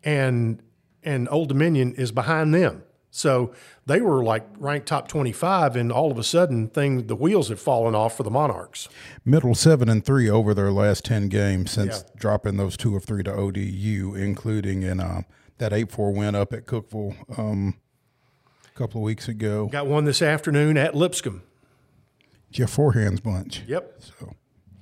and 0.04 0.62
and 1.02 1.28
Old 1.30 1.48
Dominion 1.48 1.94
is 1.94 2.12
behind 2.12 2.52
them. 2.54 2.82
So 3.12 3.52
they 3.86 4.00
were 4.00 4.22
like 4.22 4.46
ranked 4.58 4.86
top 4.86 5.08
25, 5.08 5.74
and 5.74 5.90
all 5.90 6.12
of 6.12 6.18
a 6.18 6.22
sudden, 6.22 6.68
thing 6.68 7.08
the 7.08 7.16
wheels 7.16 7.48
have 7.48 7.58
fallen 7.58 7.92
off 7.94 8.16
for 8.16 8.22
the 8.22 8.30
Monarchs. 8.30 8.88
Middle 9.24 9.56
seven 9.56 9.88
and 9.88 10.04
three 10.04 10.30
over 10.30 10.54
their 10.54 10.70
last 10.70 11.04
ten 11.06 11.28
games 11.28 11.72
since 11.72 12.04
Yeah. 12.06 12.10
dropping 12.16 12.56
those 12.56 12.76
two 12.76 12.94
of 12.94 13.04
three 13.04 13.24
to 13.24 13.32
ODU, 13.32 14.14
including 14.14 14.82
in 14.84 15.00
uh, 15.00 15.22
that 15.58 15.72
eight 15.72 15.90
four 15.90 16.12
win 16.12 16.36
up 16.36 16.52
at 16.52 16.66
Cookeville 16.66 17.16
um, 17.38 17.74
a 18.72 18.78
couple 18.78 19.00
of 19.00 19.04
weeks 19.04 19.26
ago. 19.26 19.66
Got 19.66 19.88
one 19.88 20.04
this 20.04 20.22
afternoon 20.22 20.76
at 20.76 20.94
Lipscomb. 20.94 21.42
Jeff 22.50 22.70
Forehand's 22.70 23.20
bunch. 23.20 23.62
Yep. 23.66 24.00
So 24.00 24.34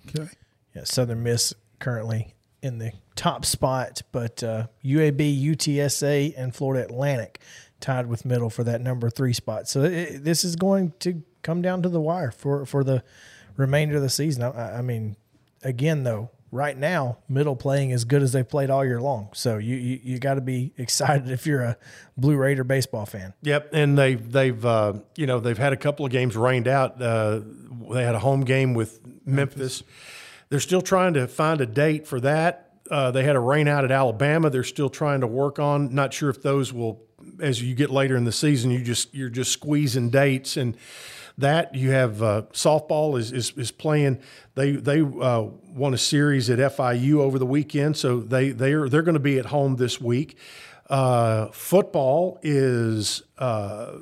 okay. 0.09 0.29
Yeah, 0.75 0.85
Southern 0.85 1.23
Miss 1.23 1.55
currently 1.79 2.35
in 2.63 2.79
the 2.79 2.93
top 3.15 3.45
spot, 3.45 4.03
but 4.13 4.43
uh, 4.43 4.67
UAB, 4.85 5.43
UTSA, 5.43 6.35
and 6.37 6.55
Florida 6.55 6.85
Atlantic 6.85 7.41
tied 7.81 8.07
with 8.07 8.25
Middle 8.25 8.51
for 8.51 8.65
that 8.65 8.81
number 8.81 9.11
three 9.11 9.33
spot. 9.33 9.69
So 9.69 9.83
it, 9.83 10.25
this 10.25 10.45
is 10.45 10.57
going 10.57 10.93
to 11.01 11.23
come 11.43 11.63
down 11.63 11.83
to 11.83 11.89
the 11.89 12.01
wire 12.01 12.31
for 12.31 12.67
for 12.67 12.83
the 12.83 13.03
remainder 13.57 13.97
of 13.97 14.03
the 14.03 14.11
season. 14.11 14.43
I, 14.43 14.79
I 14.79 14.83
mean, 14.83 15.17
again 15.63 16.05
though, 16.05 16.31
right 16.51 16.77
now 16.77 17.19
Middle 17.29 17.57
playing 17.57 17.93
as 17.93 18.05
good 18.05 18.23
as 18.23 18.33
they've 18.33 18.49
played 18.49 18.71
all 18.71 18.85
year 18.85 19.01
long. 19.01 19.29
So 19.35 19.59
you 19.59 19.77
you, 19.77 20.01
you 20.03 20.19
got 20.19 20.35
to 20.35 20.41
be 20.41 20.73
excited 20.79 21.31
if 21.31 21.47
you're 21.47 21.63
a 21.63 21.77
Blue 22.17 22.37
Raider 22.37 22.65
baseball 22.65 23.07
fan. 23.07 23.35
Yep, 23.43 23.71
and 23.73 23.99
they've 23.99 24.33
they've 24.33 24.65
uh, 24.65 24.95
you 25.17 25.27
know 25.27 25.41
they've 25.41 25.59
had 25.59 25.73
a 25.73 25.77
couple 25.77 26.05
of 26.07 26.13
games 26.13 26.37
rained 26.37 26.69
out. 26.69 27.01
Uh, 27.01 27.41
they 27.91 28.05
had 28.05 28.15
a 28.15 28.21
home 28.21 28.43
game 28.43 28.75
with 28.75 29.01
Memphis. 29.27 29.83
They're 30.49 30.61
still 30.61 30.83
trying 30.83 31.15
to 31.15 31.29
find 31.29 31.61
a 31.61 31.67
date 31.67 32.07
for 32.07 32.21
that. 32.21 32.65
Uh, 32.91 33.11
they 33.11 33.23
had 33.23 33.37
a 33.37 33.41
rain 33.41 33.69
out 33.69 33.85
at 33.85 33.91
Alabama. 33.91 34.49
They're 34.49 34.65
still 34.65 34.89
trying 34.89 35.21
to 35.21 35.27
work 35.27 35.59
on. 35.59 35.95
Not 35.95 36.15
sure 36.15 36.31
if 36.31 36.43
those 36.43 36.73
will, 36.73 37.03
as 37.39 37.63
you 37.63 37.75
get 37.75 37.91
later 37.91 38.17
in 38.17 38.25
the 38.25 38.33
season, 38.33 38.71
you 38.71 38.83
just 38.83 39.15
you're 39.15 39.29
just 39.29 39.53
squeezing 39.53 40.09
dates 40.11 40.57
and 40.57 40.77
that 41.39 41.75
you 41.75 41.91
have 41.93 42.21
uh, 42.23 42.43
softball 42.53 43.19
is, 43.19 43.33
is 43.33 43.53
is 43.57 43.71
playing. 43.71 44.21
They 44.55 44.73
they 44.73 45.01
uh, 45.01 45.47
won 45.69 45.95
a 45.95 45.99
series 45.99 46.51
at 46.51 46.59
FIU 46.59 47.19
over 47.21 47.39
the 47.39 47.47
weekend, 47.47 47.97
so 47.97 48.21
they 48.21 48.51
they 48.51 48.73
are 48.73 48.89
they're 48.89 49.03
going 49.03 49.15
to 49.15 49.21
be 49.21 49.39
at 49.39 49.47
home 49.47 49.77
this 49.77 50.01
week. 50.01 50.37
Uh, 50.91 51.47
football 51.53 52.39
is 52.43 53.23
uh, 53.39 53.93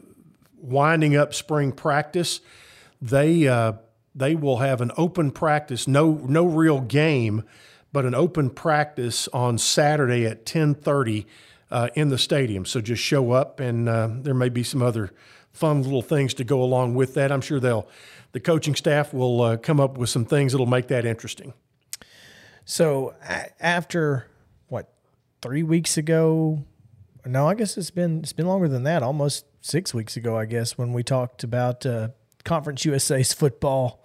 winding 0.57 1.15
up 1.15 1.35
spring 1.35 1.73
practice. 1.73 2.41
They 3.03 3.47
uh, 3.47 3.75
they 4.15 4.35
will 4.35 4.59
have 4.59 4.81
an 4.81 4.91
open 4.97 5.31
practice, 5.31 5.87
no 5.87 6.15
no 6.27 6.47
real 6.47 6.81
game, 6.81 7.45
but 7.93 8.07
an 8.07 8.15
open 8.15 8.49
practice 8.49 9.29
on 9.29 9.59
Saturday 9.59 10.25
at 10.25 10.47
ten 10.47 10.75
thirty 10.75 11.27
uh, 11.71 11.89
in 11.95 12.09
the 12.09 12.19
stadium. 12.19 12.65
So 12.65 12.81
just 12.81 13.03
show 13.03 13.33
up, 13.33 13.61
and 13.61 13.89
uh, 13.89 14.09
there 14.13 14.35
may 14.35 14.49
be 14.49 14.63
some 14.63 14.83
other 14.83 15.13
fun 15.53 15.83
little 15.83 16.03
things 16.03 16.35
to 16.35 16.45
go 16.45 16.63
along 16.63 16.95
with 16.95 17.15
that. 17.15 17.33
I'm 17.33 17.41
sure 17.41 17.59
they'll 17.61 17.89
the 18.33 18.41
coaching 18.41 18.75
staff 18.75 19.15
will 19.15 19.41
uh, 19.43 19.57
come 19.57 19.81
up 19.81 19.97
with 19.97 20.11
some 20.11 20.25
things 20.27 20.53
that'll 20.53 20.67
make 20.67 20.89
that 20.89 21.05
interesting. 21.07 21.55
So 22.65 23.15
after 23.61 24.27
what 24.69 24.93
three 25.41 25.63
weeks 25.63 25.97
ago? 25.97 26.65
No, 27.25 27.49
I 27.49 27.55
guess 27.55 27.77
it's 27.77 27.91
been 27.91 28.21
it's 28.21 28.33
been 28.33 28.47
longer 28.47 28.69
than 28.69 28.83
that. 28.85 29.03
Almost 29.03 29.47
six 29.61 29.93
weeks 29.95 30.17
ago, 30.17 30.37
I 30.37 30.45
guess, 30.45 30.77
when 30.79 30.93
we 30.93 31.03
talked 31.03 31.43
about 31.45 31.85
uh, 31.87 32.09
Conference 32.45 32.85
USA's 32.85 33.33
football 33.33 34.05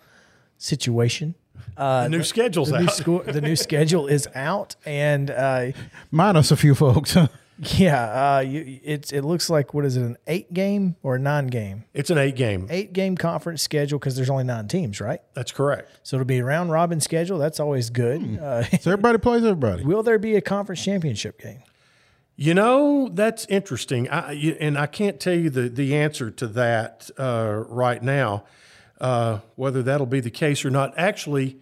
situation. 0.57 1.35
Uh, 1.77 2.03
The 2.03 2.09
new 2.09 2.23
schedule's 2.23 2.69
the 2.71 2.79
new, 2.79 2.85
out. 2.85 2.93
school, 2.93 3.23
the 3.25 3.41
new 3.41 3.55
schedule 3.55 4.07
is 4.07 4.27
out, 4.33 4.75
and 4.85 5.29
uh, 5.29 5.71
Minus 6.09 6.51
a 6.51 6.57
few 6.57 6.73
folks. 6.75 7.15
yeah, 7.77 8.35
uh, 8.37 8.39
you, 8.39 8.79
it's 8.83 9.11
it 9.13 9.21
looks 9.23 9.49
like 9.49 9.73
what 9.73 9.85
is 9.85 9.95
it 9.95 10.01
an 10.01 10.17
eight 10.27 10.51
game 10.53 10.95
or 11.03 11.15
a 11.15 11.19
nine 11.19 11.47
game 11.47 11.83
It's 11.93 12.09
an 12.09 12.17
eight 12.17 12.35
game. 12.35 12.65
eight 12.69 12.91
game 12.93 13.15
conference 13.15 13.61
schedule 13.61 13.99
because 13.99 14.15
there's 14.15 14.29
only 14.29 14.43
nine 14.43 14.67
teams, 14.67 14.99
right? 14.99 15.21
That's 15.33 15.51
correct. 15.51 15.91
So 16.03 16.15
it'll 16.17 16.25
be 16.25 16.39
a 16.39 16.43
round 16.45 16.71
robin 16.71 16.99
schedule. 16.99 17.37
That's 17.37 17.59
always 17.59 17.89
good. 17.89 18.39
Uh, 18.39 18.63
so 18.63 18.91
everybody 18.91 19.17
plays 19.19 19.43
everybody. 19.43 19.83
will 19.83 20.01
there 20.03 20.17
be 20.19 20.35
a 20.35 20.41
conference 20.41 20.83
championship 20.83 21.39
game? 21.39 21.61
You 22.35 22.55
know, 22.55 23.09
that's 23.09 23.45
interesting. 23.47 24.09
I, 24.09 24.31
you- 24.31 24.57
and 24.59 24.77
I 24.77 24.87
can't 24.87 25.19
tell 25.19 25.35
you 25.35 25.49
the, 25.51 25.69
the 25.69 25.95
answer 25.95 26.31
to 26.31 26.47
that 26.47 27.11
uh, 27.19 27.63
right 27.67 28.01
now, 28.01 28.45
uh, 28.99 29.39
whether 29.55 29.83
that'll 29.83 30.07
be 30.07 30.21
the 30.21 30.31
case 30.31 30.65
or 30.65 30.71
not. 30.71 30.93
Actually, 30.97 31.57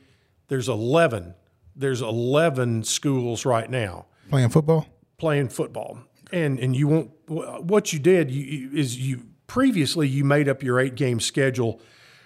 there's 0.48 0.70
11. 0.70 1.34
There's 1.76 2.02
11 2.02 2.84
schools 2.84 3.46
right 3.46 3.70
now 3.70 4.06
Playing 4.30 4.50
football. 4.50 4.86
Playing 5.20 5.50
football. 5.50 6.00
And, 6.32 6.60
and 6.60 6.76
you 6.76 6.88
won't, 6.88 7.12
what 7.28 7.94
you 7.94 8.00
did 8.00 8.32
you, 8.32 8.72
is 8.74 8.98
you 8.98 9.24
previously 9.48 10.08
you 10.08 10.24
made 10.24 10.48
up 10.48 10.64
your 10.64 10.80
eight 10.80 10.96
game 10.96 11.20
schedule 11.20 11.82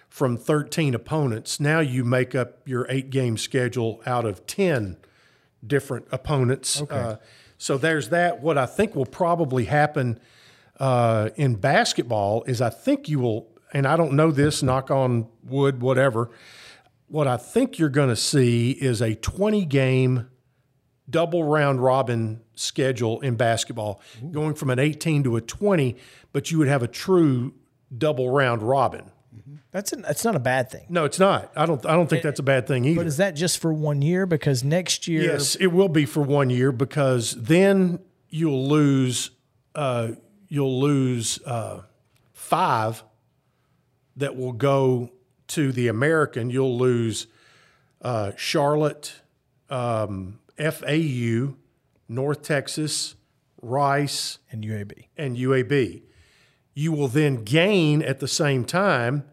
from 0.10 0.38
13 0.38 0.94
opponents. 0.94 1.60
Now 1.60 1.80
you 1.80 2.04
make 2.04 2.36
up 2.36 2.68
your 2.68 2.86
eight 2.90 3.10
game 3.10 3.38
schedule 3.38 4.02
out 4.06 4.26
of 4.26 4.46
10 4.46 4.98
different 5.66 6.06
opponents. 6.12 6.82
Uh, 6.82 7.18
so 7.58 7.78
there's 7.78 8.10
that. 8.10 8.42
What 8.42 8.58
I 8.58 8.68
think 8.68 8.96
will 8.96 9.06
probably 9.06 9.66
happen 9.66 10.20
uh, 10.80 11.30
in 11.36 11.56
basketball 11.56 12.44
is 12.44 12.62
I 12.62 12.70
think 12.70 13.10
you 13.10 13.20
will, 13.20 13.48
and 13.74 13.88
I 13.88 13.98
don't 13.98 14.14
know 14.14 14.30
this, 14.30 14.62
knock 14.62 14.92
on 14.92 15.30
wood, 15.44 15.82
whatever. 15.82 16.30
What 17.08 17.28
I 17.28 17.38
think 17.38 17.80
you're 17.80 17.90
going 17.90 18.10
to 18.10 18.16
see 18.16 18.72
is 18.72 19.02
a 19.02 19.16
20 19.16 19.66
game 19.66 20.30
double 21.10 21.44
round 21.44 21.84
robin 21.84 22.42
schedule 22.56 23.20
in 23.22 23.36
basketball, 23.36 24.02
going 24.32 24.54
from 24.56 24.70
an 24.70 24.80
18 24.80 25.24
to 25.24 25.36
a 25.36 25.42
20, 25.42 25.96
but 26.32 26.52
you 26.52 26.58
would 26.60 26.68
have 26.68 26.84
a 26.84 26.88
true 26.88 27.54
double 27.96 28.30
round 28.30 28.62
robin. 28.62 29.12
That's 29.72 29.92
an, 29.92 30.04
that's 30.04 30.24
not 30.24 30.36
a 30.36 30.40
bad 30.40 30.70
thing. 30.70 30.86
No, 30.90 31.06
it's 31.06 31.18
not. 31.20 31.52
I 31.56 31.66
don't. 31.66 31.84
I 31.86 31.94
don't 31.94 32.08
think 32.08 32.22
that's 32.22 32.40
a 32.40 32.44
bad 32.44 32.68
thing 32.68 32.86
either. 32.86 33.00
But 33.02 33.08
is 33.08 33.18
that 33.18 33.32
just 33.36 33.58
for 33.58 33.74
one 33.74 34.04
year? 34.04 34.28
Because 34.28 34.64
next 34.64 35.08
year, 35.08 35.24
Yes, 35.24 35.56
it 35.56 35.68
will 35.68 35.90
be 35.90 36.06
for 36.06 36.22
one 36.22 36.52
year 36.52 36.72
because 36.72 37.32
then 37.32 38.00
you'll 38.30 38.68
lose. 38.70 39.32
Uh, 39.74 40.12
you'll 40.48 40.80
lose 40.80 41.40
uh, 41.46 41.82
five 42.32 43.04
that 44.16 44.36
will 44.36 44.52
go 44.54 45.10
to 45.48 45.72
the 45.72 45.88
American. 45.88 46.52
You'll 46.52 46.78
lose 46.78 47.26
uh, 48.04 48.34
Charlotte, 48.38 49.22
um, 49.72 50.40
FAU, 50.58 51.56
North 52.08 52.42
Texas, 52.44 53.16
Rice, 53.62 54.40
and 54.52 54.64
UAB. 54.64 55.08
and 55.18 55.38
UAB. 55.38 56.04
You 56.74 56.92
will 56.92 57.08
then 57.08 57.44
gain 57.44 58.02
at 58.02 58.20
the 58.20 58.28
same 58.28 58.66
time 58.66 59.24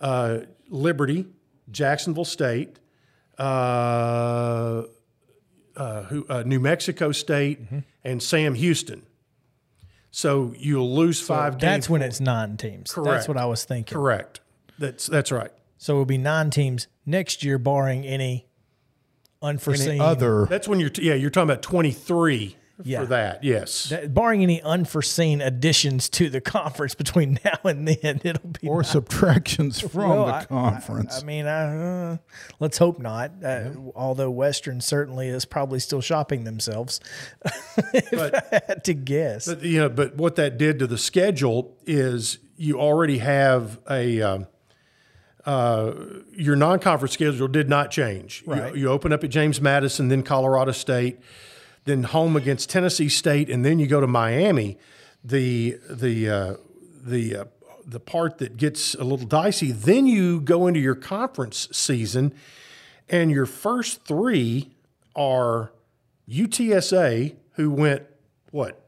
uh, 0.00 0.40
Liberty, 0.68 1.26
Jacksonville 1.70 2.24
State, 2.24 2.78
uh, 3.38 4.82
uh, 5.76 6.02
who, 6.04 6.26
uh, 6.28 6.42
New 6.44 6.58
Mexico 6.60 7.12
State, 7.12 7.60
and 8.02 8.22
Sam 8.22 8.54
Houston. 8.54 9.06
So 10.10 10.54
you'll 10.58 10.94
lose 10.94 11.20
five 11.20 11.54
games. 11.58 11.60
That's 11.60 11.90
when 11.90 12.02
it's 12.02 12.20
nine 12.20 12.56
teams. 12.56 12.92
Correct. 12.92 13.10
That's 13.10 13.28
what 13.28 13.36
I 13.36 13.46
was 13.46 13.64
thinking. 13.64 13.94
correct. 13.94 14.40
That's 14.78 15.06
that's 15.06 15.30
right. 15.30 15.52
So 15.78 15.94
it'll 15.94 16.04
be 16.06 16.18
nine 16.18 16.50
teams 16.50 16.88
next 17.06 17.44
year, 17.44 17.58
barring 17.58 18.04
any 18.04 18.46
unforeseen 19.42 19.90
Any 19.92 20.00
other 20.00 20.46
That's 20.46 20.68
when 20.68 20.80
you're 20.80 20.90
t- 20.90 21.02
yeah 21.02 21.14
you're 21.14 21.30
talking 21.30 21.50
about 21.50 21.62
twenty 21.62 21.92
three 21.92 22.56
Yeah. 22.82 23.00
for 23.00 23.06
that. 23.06 23.44
Yes. 23.44 23.90
that- 23.90 24.14
barring 24.14 24.42
any 24.42 24.62
unforeseen 24.62 25.40
additions 25.42 26.08
to 26.10 26.30
the 26.30 26.40
conference 26.40 26.94
between 26.94 27.38
now 27.44 27.58
and 27.64 27.86
then, 27.86 28.20
it'll 28.24 28.48
be 28.60 28.68
or 28.68 28.82
subtractions 28.82 29.80
from 29.80 30.08
Well, 30.08 30.26
the 30.26 30.34
I- 30.34 30.44
conference. 30.46 31.20
I 31.22 31.24
mean, 31.26 31.46
I, 31.46 32.12
uh, 32.12 32.16
let's 32.58 32.78
hope 32.78 32.98
not. 32.98 33.32
Uh, 33.44 33.70
Although 33.94 34.30
Western 34.30 34.80
certainly 34.80 35.28
is 35.28 35.44
probably 35.44 35.78
still 35.78 36.00
shopping 36.00 36.44
themselves, 36.44 37.00
if 37.92 38.12
I 38.14 38.60
had 38.66 38.84
to 38.84 38.94
guess. 38.94 39.46
But 39.46 39.62
you 39.62 39.80
know, 39.80 39.88
but 39.90 40.16
what 40.16 40.36
that 40.36 40.56
did 40.58 40.78
to 40.78 40.86
the 40.86 40.98
schedule 40.98 41.76
is 41.86 42.38
you 42.56 42.78
already 42.80 43.18
have 43.18 43.78
a 43.90 44.20
um, 44.22 44.46
uh, 45.50 45.94
your 46.32 46.54
non-conference 46.56 47.12
schedule 47.12 47.48
did 47.48 47.68
not 47.68 47.90
change. 47.90 48.42
You- 48.46 48.52
Right. 48.52 48.76
You, 48.76 48.88
open 48.88 49.12
up 49.12 49.24
at 49.24 49.30
James 49.30 49.60
Madison, 49.60 50.08
then 50.08 50.22
Colorado 50.22 50.72
State, 50.72 51.18
then 51.84 52.02
home 52.04 52.36
against 52.36 52.70
Tennessee 52.70 53.08
State, 53.08 53.48
and 53.50 53.64
then 53.64 53.78
you 53.78 53.86
go 53.86 54.00
to 54.00 54.06
Miami. 54.06 54.78
The 55.24 55.76
the 55.88 56.28
uh, 56.30 56.54
the 57.02 57.36
uh, 57.36 57.44
the 57.86 58.00
part 58.00 58.38
that 58.38 58.56
gets 58.56 58.94
a 58.94 59.02
little 59.04 59.26
dicey. 59.26 59.72
Then 59.72 60.06
you 60.06 60.40
go 60.40 60.66
into 60.66 60.80
your 60.80 60.94
conference 60.94 61.68
season, 61.72 62.32
and 63.08 63.30
your 63.30 63.46
first 63.46 64.04
three 64.06 64.70
are 65.16 65.72
UTSA, 66.28 67.34
who 67.54 67.70
went 67.70 68.02
what 68.50 68.80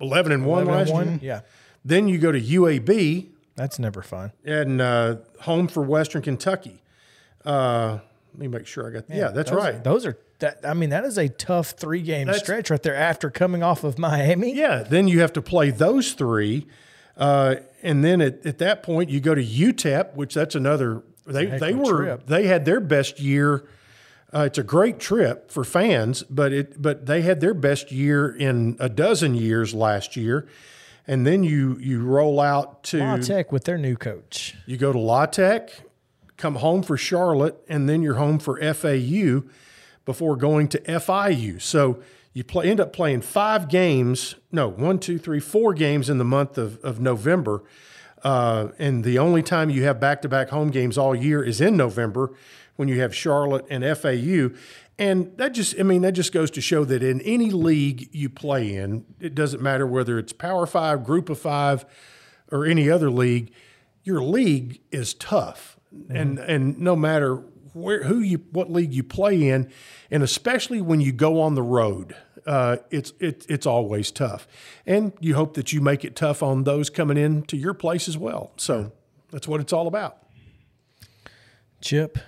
eleven 0.00 0.32
and 0.32 0.44
one 0.46 0.66
last 0.66 0.88
year. 0.88 0.94
One, 0.96 1.20
yeah, 1.22 1.40
Then 1.84 2.08
you 2.08 2.18
go 2.18 2.30
to 2.32 2.40
UAB 2.40 3.28
that's 3.58 3.78
never 3.78 4.00
fun. 4.02 4.32
and 4.44 4.80
uh, 4.80 5.16
home 5.42 5.68
for 5.68 5.82
Western 5.82 6.22
Kentucky. 6.22 6.80
Uh, 7.44 7.98
Let 8.32 8.38
me 8.40 8.48
make 8.48 8.66
sure 8.66 8.88
I 8.88 8.92
got. 8.92 9.04
Yeah, 9.08 9.28
that's 9.28 9.50
those 9.50 9.58
right. 9.62 9.84
Those 9.84 10.06
are 10.06 10.18
that. 10.38 10.60
I 10.64 10.74
mean, 10.74 10.90
that 10.90 11.04
is 11.04 11.18
a 11.18 11.28
tough 11.28 11.70
three 11.72 12.02
game 12.02 12.26
That's- 12.26 12.42
stretch 12.42 12.70
right 12.70 12.82
there 12.82 12.94
after 12.96 13.30
coming 13.30 13.62
off 13.62 13.84
of 13.84 13.98
Miami. 13.98 14.54
Yeah, 14.54 14.82
then 14.82 15.08
you 15.08 15.20
have 15.20 15.32
to 15.34 15.42
play 15.42 15.70
those 15.70 16.12
three, 16.12 16.66
uh, 17.16 17.56
and 17.82 18.04
then 18.04 18.20
at, 18.20 18.44
at 18.46 18.58
that 18.58 18.82
point 18.82 19.10
you 19.10 19.20
go 19.20 19.34
to 19.34 19.44
UTEP, 19.44 20.14
which 20.14 20.34
that's 20.34 20.54
another. 20.54 21.02
They 21.26 21.46
they 21.46 21.74
were 21.74 22.04
trip. 22.04 22.26
they 22.26 22.46
had 22.46 22.64
their 22.64 22.80
best 22.80 23.20
year. 23.20 23.64
Uh, 24.34 24.40
it's 24.46 24.58
a 24.58 24.62
great 24.62 24.98
trip 24.98 25.50
for 25.50 25.64
fans, 25.64 26.22
but 26.24 26.52
it 26.52 26.80
but 26.82 27.06
they 27.06 27.22
had 27.22 27.40
their 27.40 27.54
best 27.54 27.90
year 27.90 28.28
in 28.28 28.76
a 28.78 28.88
dozen 28.88 29.34
years 29.34 29.72
last 29.74 30.16
year, 30.16 30.46
and 31.08 31.26
then 31.26 31.42
you 31.42 31.76
you 31.80 32.04
roll 32.04 32.38
out 32.40 32.84
to 32.84 32.98
La 32.98 33.16
Tech 33.16 33.50
with 33.50 33.64
their 33.64 33.78
new 33.78 33.96
coach. 33.96 34.54
you 34.66 34.76
go 34.76 34.92
to 34.92 34.98
La 34.98 35.26
Tech, 35.26 35.70
come 36.36 36.56
home 36.56 36.82
for 36.82 36.96
Charlotte, 36.96 37.56
and 37.68 37.88
then 37.88 38.02
you're 38.02 38.14
home 38.16 38.38
for 38.38 38.60
FAU 38.74 39.42
before 40.04 40.36
going 40.36 40.68
to 40.68 40.78
FIU. 40.80 41.60
So 41.60 42.00
you 42.32 42.44
play, 42.44 42.70
end 42.70 42.78
up 42.78 42.92
playing 42.92 43.22
five 43.22 43.68
games, 43.68 44.36
no, 44.52 44.68
one, 44.68 44.98
two, 45.00 45.18
three, 45.18 45.40
four 45.40 45.74
games 45.74 46.08
in 46.08 46.18
the 46.18 46.24
month 46.24 46.56
of, 46.56 46.78
of 46.84 47.00
November. 47.00 47.64
Uh, 48.22 48.68
and 48.78 49.04
the 49.04 49.18
only 49.18 49.42
time 49.42 49.70
you 49.70 49.84
have 49.84 49.98
back 49.98 50.22
to 50.22 50.28
back 50.28 50.50
home 50.50 50.70
games 50.70 50.98
all 50.98 51.14
year 51.14 51.42
is 51.42 51.60
in 51.60 51.76
November 51.76 52.32
when 52.76 52.88
you 52.88 53.00
have 53.00 53.14
Charlotte 53.14 53.64
and 53.70 53.82
FAU. 53.98 54.50
And 54.98 55.36
that 55.36 55.54
just, 55.54 55.78
I 55.78 55.84
mean, 55.84 56.02
that 56.02 56.12
just 56.12 56.32
goes 56.32 56.50
to 56.52 56.60
show 56.60 56.84
that 56.84 57.02
in 57.02 57.20
any 57.20 57.50
league 57.50 58.08
you 58.12 58.28
play 58.28 58.74
in, 58.74 59.04
it 59.20 59.34
doesn't 59.34 59.62
matter 59.62 59.86
whether 59.86 60.18
it's 60.18 60.32
Power 60.32 60.66
Five, 60.66 61.04
Group 61.04 61.28
of 61.30 61.38
Five, 61.38 61.84
or 62.50 62.64
any 62.64 62.90
other 62.90 63.10
league, 63.10 63.52
your 64.02 64.22
league 64.22 64.80
is 64.90 65.14
tough. 65.14 65.78
And 66.10 66.38
and 66.38 66.78
no 66.78 66.96
matter 66.96 67.36
where 67.72 68.02
who 68.04 68.20
you 68.20 68.44
what 68.52 68.70
league 68.70 68.92
you 68.92 69.02
play 69.02 69.48
in, 69.48 69.70
and 70.10 70.22
especially 70.22 70.80
when 70.80 71.00
you 71.00 71.12
go 71.12 71.40
on 71.40 71.54
the 71.54 71.62
road, 71.62 72.14
uh, 72.46 72.78
it's 72.90 73.12
it, 73.20 73.46
it's 73.48 73.66
always 73.66 74.10
tough. 74.10 74.46
And 74.86 75.12
you 75.20 75.34
hope 75.34 75.54
that 75.54 75.72
you 75.72 75.80
make 75.80 76.04
it 76.04 76.16
tough 76.16 76.42
on 76.42 76.64
those 76.64 76.90
coming 76.90 77.16
in 77.16 77.42
to 77.44 77.56
your 77.56 77.74
place 77.74 78.08
as 78.08 78.18
well. 78.18 78.52
So 78.56 78.92
that's 79.30 79.48
what 79.48 79.60
it's 79.60 79.72
all 79.72 79.86
about. 79.86 80.18
Chip, 81.80 82.18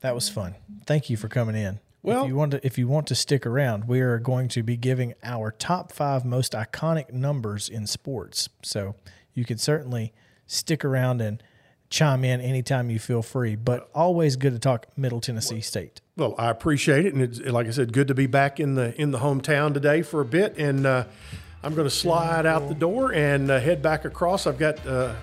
that 0.00 0.14
was 0.14 0.28
fun. 0.28 0.54
Thank 0.86 1.10
you 1.10 1.16
for 1.16 1.28
coming 1.28 1.56
in. 1.56 1.80
Well- 2.02 2.22
if 2.22 2.28
you 2.28 2.36
want 2.36 2.52
to, 2.52 2.66
if 2.66 2.78
you 2.78 2.88
want 2.88 3.06
to 3.08 3.14
stick 3.14 3.44
around, 3.44 3.86
we 3.88 4.00
are 4.00 4.18
going 4.18 4.48
to 4.48 4.62
be 4.62 4.76
giving 4.76 5.14
our 5.22 5.50
top 5.50 5.92
five 5.92 6.24
most 6.24 6.52
iconic 6.52 7.12
numbers 7.12 7.68
in 7.68 7.86
sports. 7.86 8.48
So 8.62 8.94
you 9.34 9.44
can 9.44 9.58
certainly 9.58 10.12
stick 10.46 10.84
around 10.84 11.20
and 11.20 11.42
chime 11.90 12.24
in 12.24 12.40
anytime 12.40 12.90
you 12.90 12.98
feel 12.98 13.22
free. 13.22 13.56
But 13.56 13.90
always 13.94 14.36
good 14.36 14.52
to 14.52 14.58
talk 14.58 14.86
Middle 14.96 15.20
Tennessee 15.20 15.60
State. 15.60 16.00
Well, 16.16 16.34
I 16.38 16.50
appreciate 16.50 17.06
it, 17.06 17.14
and 17.14 17.22
it's 17.22 17.40
like 17.40 17.66
I 17.66 17.70
said, 17.70 17.92
good 17.92 18.08
to 18.08 18.14
be 18.14 18.26
back 18.26 18.60
in 18.60 18.74
the 18.74 18.98
in 19.00 19.10
the 19.10 19.18
hometown 19.18 19.74
today 19.74 20.02
for 20.02 20.20
a 20.20 20.24
bit. 20.24 20.56
And 20.58 20.86
uh, 20.86 21.04
I'm 21.62 21.74
going 21.74 21.86
to 21.86 21.94
slide 21.94 22.46
out 22.46 22.68
the 22.68 22.74
door 22.74 23.12
and 23.12 23.50
uh, 23.50 23.60
head 23.60 23.82
back 23.82 24.04
across. 24.04 24.46
I've 24.46 24.58
got 24.58 24.84
uh, 24.86 25.14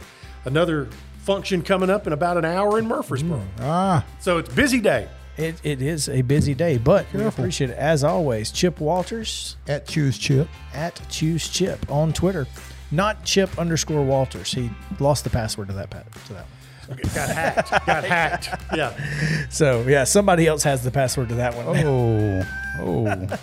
another 0.46 0.90
function 1.26 1.62
coming 1.62 1.90
up 1.90 2.06
in 2.08 2.14
about 2.14 2.38
an 2.38 2.46
hour 2.46 2.78
in 2.80 2.88
Murfreesboro, 2.88 3.42
Ah, 3.60 4.06
so 4.20 4.38
it's 4.38 4.54
busy 4.54 4.80
day. 4.80 5.08
It, 5.38 5.60
it 5.64 5.82
is 5.82 6.08
a 6.08 6.22
busy 6.22 6.54
day, 6.54 6.78
but 6.78 7.06
we 7.14 7.22
appreciate 7.24 7.70
it 7.72 7.78
as 7.78 8.06
always. 8.06 8.52
Chip 8.52 8.80
Walters 8.80 9.58
at 9.68 9.86
Choose 9.86 10.18
Chip. 10.18 10.48
at 10.74 11.02
Choose 11.10 11.50
Chip 11.50 11.92
on 11.92 12.14
Twitter, 12.14 12.48
not 12.92 13.26
Chip 13.26 13.58
underscore 13.60 14.04
Walters. 14.06 14.54
He 14.54 14.70
lost 15.00 15.26
the 15.26 15.30
password 15.30 15.68
to 15.68 15.74
that 15.74 15.90
pa- 15.90 16.04
to 16.28 16.34
that. 16.34 16.46
one. 16.88 16.98
Got 17.16 17.30
hacked. 17.30 17.86
Got 17.86 18.04
hacked. 18.06 18.50
Yeah. 18.76 19.48
So 19.50 19.82
yeah, 19.88 20.04
somebody 20.06 20.48
else 20.48 20.64
has 20.64 20.84
the 20.86 20.92
password 20.92 21.28
to 21.30 21.36
that 21.36 21.54
one. 21.56 21.66
Oh, 21.86 22.48
oh. 22.80 23.38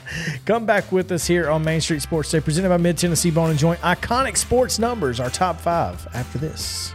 Come 0.47 0.65
back 0.65 0.93
with 0.93 1.11
us 1.13 1.27
here 1.27 1.51
on 1.51 1.63
Main 1.63 1.81
Street 1.83 2.01
Sports 2.01 2.31
Day, 2.31 2.41
presented 2.41 2.69
by 2.71 2.77
Mid 2.79 2.97
Tennessee 2.97 3.31
Bone 3.33 3.51
and 3.51 3.59
Joint. 3.59 3.81
Iconic 3.81 4.37
sports 4.39 4.79
numbers, 4.79 5.21
our 5.21 5.29
top 5.29 5.61
five 5.61 6.07
after 6.15 6.39
this. 6.39 6.95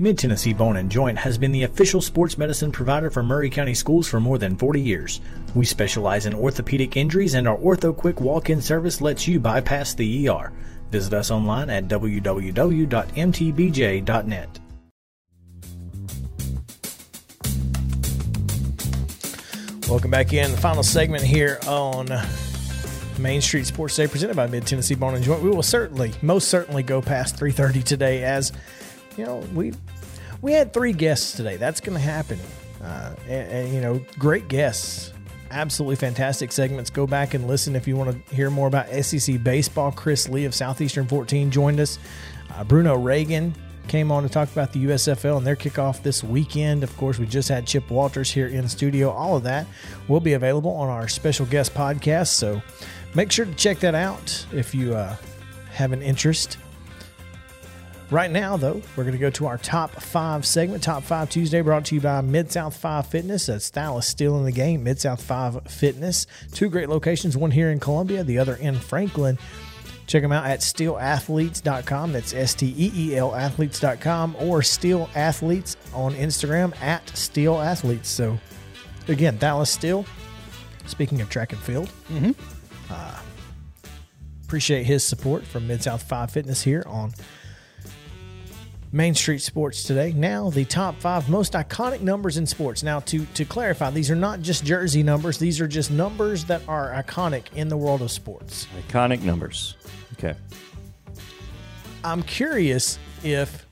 Mid 0.00 0.16
Tennessee 0.16 0.52
Bone 0.52 0.76
and 0.76 0.88
Joint 0.88 1.18
has 1.18 1.36
been 1.36 1.50
the 1.50 1.64
official 1.64 2.00
sports 2.00 2.38
medicine 2.38 2.70
provider 2.70 3.10
for 3.10 3.20
Maury 3.24 3.50
County 3.50 3.74
Schools 3.74 4.06
for 4.06 4.20
more 4.20 4.38
than 4.38 4.54
40 4.54 4.80
years. 4.80 5.20
We 5.56 5.64
specialize 5.64 6.24
in 6.24 6.34
orthopedic 6.34 6.96
injuries, 6.96 7.34
and 7.34 7.48
our 7.48 7.56
Ortho 7.56 7.96
Quick 7.96 8.20
walk 8.20 8.48
in 8.48 8.62
service 8.62 9.00
lets 9.00 9.26
you 9.26 9.40
bypass 9.40 9.94
the 9.94 10.28
ER. 10.28 10.52
Visit 10.92 11.14
us 11.14 11.32
online 11.32 11.68
at 11.68 11.88
www.mtbj.net. 11.88 12.20
Welcome 19.88 20.10
back 20.12 20.32
in. 20.32 20.52
The 20.52 20.58
final 20.58 20.84
segment 20.84 21.24
here 21.24 21.58
on 21.66 22.06
Main 23.18 23.40
Street 23.40 23.66
Sports 23.66 23.96
Day 23.96 24.06
presented 24.06 24.36
by 24.36 24.46
Mid 24.46 24.64
Tennessee 24.64 24.94
Bone 24.94 25.16
and 25.16 25.24
Joint. 25.24 25.42
We 25.42 25.50
will 25.50 25.64
certainly, 25.64 26.12
most 26.22 26.46
certainly, 26.46 26.84
go 26.84 27.02
past 27.02 27.36
3:30 27.36 27.82
today, 27.82 28.22
as 28.22 28.52
you 29.18 29.26
know 29.26 29.38
we 29.52 29.72
we 30.40 30.52
had 30.52 30.72
three 30.72 30.92
guests 30.92 31.32
today. 31.32 31.56
That's 31.56 31.80
going 31.80 31.98
to 31.98 32.04
happen, 32.04 32.38
uh, 32.82 33.14
and, 33.26 33.50
and, 33.50 33.74
you 33.74 33.80
know, 33.80 34.00
great 34.18 34.48
guests, 34.48 35.12
absolutely 35.50 35.96
fantastic 35.96 36.52
segments. 36.52 36.90
Go 36.90 37.06
back 37.06 37.34
and 37.34 37.46
listen 37.46 37.74
if 37.74 37.88
you 37.88 37.96
want 37.96 38.26
to 38.28 38.34
hear 38.34 38.50
more 38.50 38.68
about 38.68 38.88
SEC 38.88 39.42
baseball. 39.42 39.90
Chris 39.90 40.28
Lee 40.28 40.44
of 40.44 40.54
Southeastern 40.54 41.06
14 41.06 41.50
joined 41.50 41.80
us. 41.80 41.98
Uh, 42.54 42.64
Bruno 42.64 42.96
Reagan 42.96 43.54
came 43.88 44.12
on 44.12 44.22
to 44.22 44.28
talk 44.28 44.50
about 44.52 44.72
the 44.72 44.84
USFL 44.84 45.38
and 45.38 45.46
their 45.46 45.56
kickoff 45.56 46.02
this 46.02 46.22
weekend. 46.22 46.84
Of 46.84 46.96
course, 46.96 47.18
we 47.18 47.26
just 47.26 47.48
had 47.48 47.66
Chip 47.66 47.90
Walters 47.90 48.30
here 48.30 48.46
in 48.46 48.68
studio. 48.68 49.10
All 49.10 49.36
of 49.36 49.42
that 49.44 49.66
will 50.06 50.20
be 50.20 50.34
available 50.34 50.70
on 50.72 50.88
our 50.88 51.08
special 51.08 51.46
guest 51.46 51.74
podcast. 51.74 52.28
So 52.28 52.62
make 53.14 53.32
sure 53.32 53.46
to 53.46 53.54
check 53.54 53.80
that 53.80 53.94
out 53.94 54.46
if 54.52 54.74
you 54.74 54.94
uh, 54.94 55.16
have 55.72 55.92
an 55.92 56.02
interest. 56.02 56.58
Right 58.10 58.30
now, 58.30 58.56
though, 58.56 58.80
we're 58.96 59.04
going 59.04 59.12
to 59.12 59.18
go 59.18 59.28
to 59.30 59.46
our 59.46 59.58
top 59.58 59.90
five 59.90 60.46
segment. 60.46 60.82
Top 60.82 61.02
five 61.02 61.28
Tuesday 61.28 61.60
brought 61.60 61.84
to 61.86 61.94
you 61.94 62.00
by 62.00 62.22
Mid 62.22 62.50
South 62.50 62.74
Five 62.74 63.06
Fitness. 63.06 63.46
That's 63.46 63.70
Dallas 63.70 64.06
Steel 64.06 64.38
in 64.38 64.44
the 64.44 64.52
game. 64.52 64.82
Mid 64.82 64.98
South 64.98 65.22
Five 65.22 65.62
Fitness. 65.70 66.26
Two 66.52 66.70
great 66.70 66.88
locations, 66.88 67.36
one 67.36 67.50
here 67.50 67.70
in 67.70 67.78
Columbia, 67.78 68.24
the 68.24 68.38
other 68.38 68.54
in 68.54 68.76
Franklin. 68.76 69.36
Check 70.06 70.22
them 70.22 70.32
out 70.32 70.46
at 70.46 70.60
steelathletes.com. 70.60 72.12
That's 72.12 72.32
S 72.32 72.54
T 72.54 72.74
E 72.78 72.92
E 72.96 73.16
L 73.16 73.34
athletes.com 73.34 74.36
or 74.40 74.62
Steel 74.62 75.10
Athletes 75.14 75.76
on 75.92 76.14
Instagram 76.14 76.74
at 76.80 77.06
Steel 77.10 77.60
Athletes. 77.60 78.08
So, 78.08 78.38
again, 79.08 79.36
Dallas 79.36 79.70
Steel. 79.70 80.06
Speaking 80.86 81.20
of 81.20 81.28
track 81.28 81.52
and 81.52 81.60
field, 81.60 81.90
mm-hmm. 82.10 82.30
uh, 82.90 83.18
appreciate 84.46 84.84
his 84.84 85.04
support 85.04 85.44
from 85.44 85.66
Mid 85.66 85.82
South 85.82 86.02
5 86.04 86.30
Fitness 86.30 86.62
here 86.62 86.82
on 86.86 87.12
Main 88.90 89.14
Street 89.14 89.42
Sports 89.42 89.84
today. 89.84 90.12
Now, 90.16 90.48
the 90.50 90.64
top 90.64 90.98
five 90.98 91.28
most 91.28 91.52
iconic 91.52 92.00
numbers 92.00 92.38
in 92.38 92.46
sports. 92.46 92.82
Now, 92.82 93.00
to, 93.00 93.26
to 93.34 93.44
clarify, 93.44 93.90
these 93.90 94.10
are 94.10 94.16
not 94.16 94.40
just 94.40 94.64
jersey 94.64 95.02
numbers, 95.02 95.38
these 95.38 95.60
are 95.60 95.68
just 95.68 95.90
numbers 95.90 96.44
that 96.46 96.62
are 96.66 96.90
iconic 96.92 97.44
in 97.54 97.68
the 97.68 97.76
world 97.76 98.00
of 98.00 98.10
sports. 98.10 98.66
Iconic 98.88 99.22
numbers. 99.22 99.76
Okay. 100.14 100.34
I'm 102.02 102.22
curious 102.22 102.98
if 103.22 103.66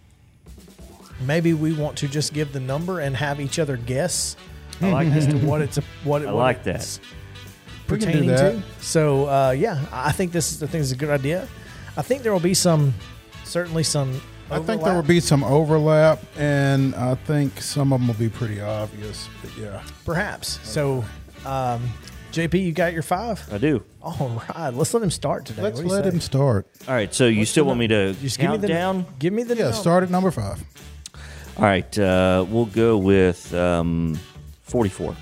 maybe 1.21 1.55
we 1.55 1.73
want 1.73 1.97
to 1.99 2.09
just 2.09 2.35
give 2.35 2.53
the 2.53 2.61
number 2.61 3.01
and 3.01 3.17
have 3.17 3.41
each 3.41 3.59
other 3.59 3.77
guess 3.79 4.37
I 4.83 4.91
like 4.91 5.09
as 5.09 5.27
to 5.29 5.39
what 5.39 5.63
it's 5.63 5.79
a, 5.79 5.83
what 6.05 6.21
it 6.23 6.29
I 6.29 6.33
what 6.33 6.41
like 6.41 6.65
that. 6.65 6.77
it's 6.77 7.01
We 7.89 7.99
can 7.99 7.99
do 8.01 8.07
pertaining 8.07 8.29
that. 8.31 8.53
to. 8.53 8.63
So 8.85 9.27
uh, 9.29 9.51
yeah, 9.53 9.83
I 9.91 10.13
think 10.13 10.33
this 10.33 10.53
is 10.53 10.63
I 10.63 10.67
think 10.67 10.83
this 10.83 10.89
is 10.89 10.93
a 10.93 10.97
good 10.97 11.09
idea. 11.09 11.49
I 11.97 12.03
think 12.03 12.23
there 12.23 12.33
will 12.33 12.41
be 12.41 12.53
some 12.53 12.93
certainly 13.45 13.83
some. 13.83 14.21
I 14.51 14.61
think 14.61 14.83
there 14.83 14.95
will 14.95 15.03
be 15.03 15.21
some 15.21 15.43
overlap, 15.43 16.21
and 16.37 16.95
I 16.95 17.15
think 17.17 17.61
some 17.61 17.93
of 17.93 17.99
them 18.01 18.07
will 18.09 18.15
be 18.15 18.29
pretty 18.29 18.61
obvious. 18.61 19.29
But 19.43 19.57
yeah, 19.59 19.83
perhaps. 20.05 20.61
So, 20.63 21.05
um, 21.45 21.89
JP, 22.33 22.65
you 22.65 22.73
got 22.73 22.93
your 22.93 23.03
five. 23.03 23.43
I 23.53 23.59
do. 23.59 23.83
All 24.03 24.41
right, 24.55 24.71
let's 24.73 24.95
let 24.95 25.03
him 25.03 25.11
start 25.11 25.47
today. 25.47 25.63
let's 25.63 25.79
What 25.79 25.83
do 25.83 25.89
you 25.89 25.95
let 25.95 26.05
say? 26.05 26.11
him 26.11 26.21
start. 26.21 26.67
All 26.87 26.95
right. 26.95 27.13
So 27.13 27.27
you 27.27 27.41
What's 27.41 27.51
still 27.51 27.65
the 27.65 27.69
want 27.69 27.81
me 27.81 27.89
to 27.89 28.13
just 28.15 28.39
give 28.39 28.51
me 28.51 28.53
count 28.55 28.63
the 28.63 28.69
down? 28.69 29.07
Give 29.19 29.33
me 29.33 29.43
the 29.43 29.57
Yeah, 29.57 29.63
number. 29.65 29.77
start 29.79 30.03
at 30.05 30.11
number 30.11 30.31
five. 30.31 30.63
All 31.57 31.65
right. 31.65 31.99
Uh, 31.99 32.45
we'll 32.49 32.67
go 32.67 32.99
with 32.99 33.53
um, 33.55 34.17
44. 34.63 35.17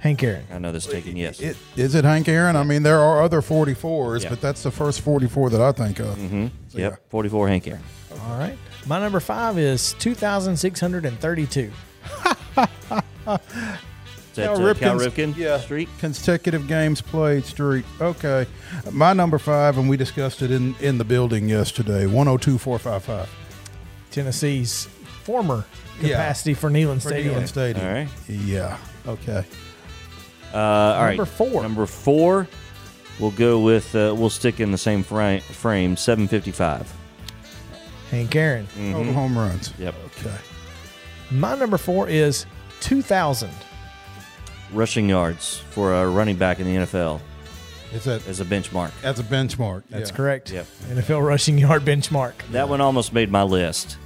Hank 0.00 0.22
Aaron. 0.22 0.44
I 0.50 0.58
know 0.58 0.72
this 0.72 0.86
is 0.86 0.92
taking 0.92 1.16
yes. 1.16 1.40
It, 1.40 1.56
is 1.76 1.94
it 1.94 2.04
Hank 2.04 2.26
Aaron? 2.28 2.56
I 2.56 2.64
mean, 2.64 2.82
there 2.82 2.98
are 3.00 3.22
other 3.22 3.40
44s, 3.42 4.22
Yeah. 4.24 4.30
but 4.30 4.40
that's 4.40 4.62
the 4.62 4.70
first 4.70 5.02
44 5.02 5.50
that 5.50 5.60
I 5.60 5.72
think 5.72 5.98
of. 6.00 6.16
mm-hmm. 6.16 6.46
Yep. 6.70 7.10
44 7.10 7.48
Hank 7.48 7.68
Aaron. 7.68 7.82
All 8.26 8.38
right. 8.38 8.56
My 8.86 8.98
number 8.98 9.20
five 9.20 9.58
is 9.58 9.92
two 9.98 10.14
thousand 10.14 10.56
six 10.56 10.80
hundred 10.80 11.04
and 11.04 11.18
thirty-two. 11.20 11.70
Is 11.70 12.16
that 12.56 12.70
Cal 13.26 13.34
uh, 13.34 13.38
Cal 14.34 14.56
Ripken's- 14.58 15.06
Ripken 15.06 15.36
yeah. 15.36 15.58
Street? 15.58 15.88
Consecutive 15.98 16.66
games 16.66 17.00
played 17.02 17.44
streak. 17.44 17.84
Okay. 18.00 18.46
My 18.90 19.12
number 19.12 19.38
five, 19.38 19.76
and 19.76 19.88
we 19.88 19.96
discussed 19.98 20.40
it 20.42 20.50
in, 20.50 20.74
in 20.80 20.96
the 20.98 21.04
building 21.04 21.48
yesterday 21.48 22.06
102455. 22.06 23.28
Tennessee's 24.10 24.86
former 25.24 25.64
Yeah. 26.00 26.10
capacity 26.12 26.54
for 26.54 26.70
Neyland 26.70 27.02
For 27.02 27.10
Stadium. 27.10 27.34
Neyland 27.34 27.48
Stadium. 27.48 27.86
All 27.86 27.92
right. 27.92 28.08
Yeah. 28.28 28.78
Okay. 29.06 29.44
Uh, 30.52 30.58
all 30.58 31.02
right. 31.02 31.16
Number 31.16 31.24
four. 31.24 31.62
Number 31.62 31.86
four. 31.86 32.48
We'll 33.18 33.30
go 33.32 33.60
with. 33.60 33.94
Uh, 33.94 34.14
we'll 34.16 34.30
stick 34.30 34.60
in 34.60 34.70
the 34.70 34.78
same 34.78 35.02
frame. 35.02 35.40
Frame. 35.42 35.96
755. 35.96 36.92
Hank 38.10 38.34
Aaron. 38.34 38.66
Oh, 38.94 39.04
home 39.12 39.38
runs. 39.38 39.72
Yep. 39.78 39.94
Okay. 40.18 40.34
My 41.30 41.54
number 41.56 41.78
four 41.78 42.08
is 42.08 42.46
2,000. 42.80 43.50
Rushing 44.72 45.08
yards 45.08 45.58
for 45.70 45.94
a 45.94 46.08
running 46.08 46.36
back 46.36 46.60
in 46.60 46.66
the 46.66 46.76
NFL 46.86 47.20
Is 47.92 48.04
that 48.04 48.26
as 48.28 48.40
a 48.40 48.44
benchmark. 48.44 48.92
as 49.04 49.18
a 49.18 49.22
benchmark? 49.24 49.82
That's 49.90 50.10
yeah. 50.10 50.16
correct. 50.16 50.50
Yep. 50.50 50.66
NFL 50.88 51.24
rushing 51.26 51.58
yard 51.58 51.84
benchmark. 51.84 52.34
That 52.52 52.68
one 52.68 52.80
almost 52.80 53.12
made 53.12 53.30
my 53.30 53.42
list. 53.42 53.96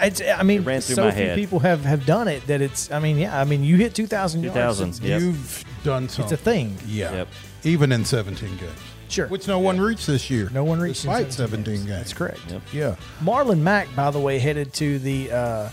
It's, 0.00 0.20
I 0.20 0.42
mean, 0.42 0.62
It 0.62 0.66
ran 0.66 0.80
through 0.80 0.96
so 0.96 1.04
my 1.06 1.10
few 1.12 1.24
head. 1.24 1.36
people 1.36 1.60
have, 1.60 1.84
have 1.84 2.04
done 2.06 2.28
it 2.28 2.46
that 2.46 2.60
it's, 2.60 2.90
I 2.90 2.98
mean, 2.98 3.18
yeah, 3.18 3.40
I 3.40 3.44
mean, 3.44 3.64
you 3.64 3.76
hit 3.76 3.94
2,000 3.94 4.42
yards. 4.42 4.54
2,000. 4.54 4.88
It's, 4.88 5.00
Yep. 5.00 5.20
You've 5.20 5.64
done 5.84 6.08
something. 6.08 6.32
it's 6.32 6.40
a 6.40 6.44
thing. 6.44 6.76
Yeah. 6.86 7.12
Yep. 7.12 7.28
Even 7.64 7.92
in 7.92 8.04
17 8.04 8.56
games. 8.56 8.72
Sure. 9.08 9.26
Which 9.28 9.48
no 9.48 9.58
one 9.58 9.80
reached 9.80 10.06
this 10.06 10.30
year. 10.30 10.50
no 10.52 10.64
one 10.64 10.80
reached 10.80 11.02
Despite 11.02 11.32
17 11.32 11.64
games. 11.64 11.86
That's 11.86 12.12
correct. 12.12 12.40
Yep. 12.50 12.62
Yeah. 12.72 12.96
Marlon 13.20 13.60
Mack, 13.60 13.88
by 13.96 14.10
the 14.10 14.20
way, 14.20 14.38
headed 14.38 14.72
to 14.74 14.98
the 14.98 15.32
uh, 15.32 15.68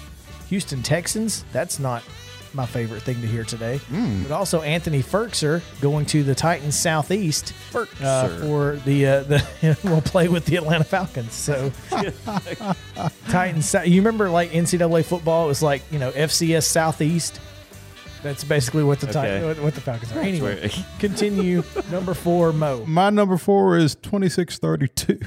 Houston 0.49 0.81
Texans. 0.81 1.43
That's 1.51 1.77
not 1.79 2.01
my 2.53 2.65
favorite 2.65 3.01
thing 3.01 3.19
to 3.19 3.27
hear 3.27 3.43
today. 3.43 3.77
Hmm. 3.89 4.23
But 4.23 4.31
also 4.31 4.61
Anthony 4.61 5.03
Firkser 5.03 5.61
going 5.81 6.05
to 6.07 6.23
the 6.23 6.33
Titans 6.33 6.79
Southeast 6.79 7.53
uh, 8.01 8.29
for 8.39 8.77
the 8.85 9.05
uh, 9.05 9.23
the 9.23 9.77
will 9.83 10.01
play 10.01 10.29
with 10.29 10.45
the 10.45 10.55
Atlanta 10.55 10.85
Falcons. 10.85 11.33
So 11.33 11.71
Titans. 13.29 13.75
You 13.85 13.99
remember 14.01 14.29
like 14.29 14.51
NCAA 14.51 15.03
football? 15.05 15.45
It 15.45 15.47
was 15.49 15.61
like 15.61 15.83
you 15.91 15.99
know 15.99 16.11
FCS 16.11 16.63
Southeast. 16.63 17.41
That's 18.25 18.43
basically 18.43 18.83
what 18.83 18.99
the 18.99 19.05
Okay. 19.05 19.13
Titan, 19.13 19.45
what, 19.47 19.59
what 19.61 19.75
the 19.75 19.81
Falcons 19.81 20.11
are. 20.11 20.19
Anyway, 20.19 20.71
continue. 20.99 21.61
Number 21.91 22.15
four, 22.15 22.51
Mo. 22.51 22.83
My 22.87 23.11
number 23.11 23.37
four 23.37 23.77
is 23.77 23.93
2632. 23.93 25.19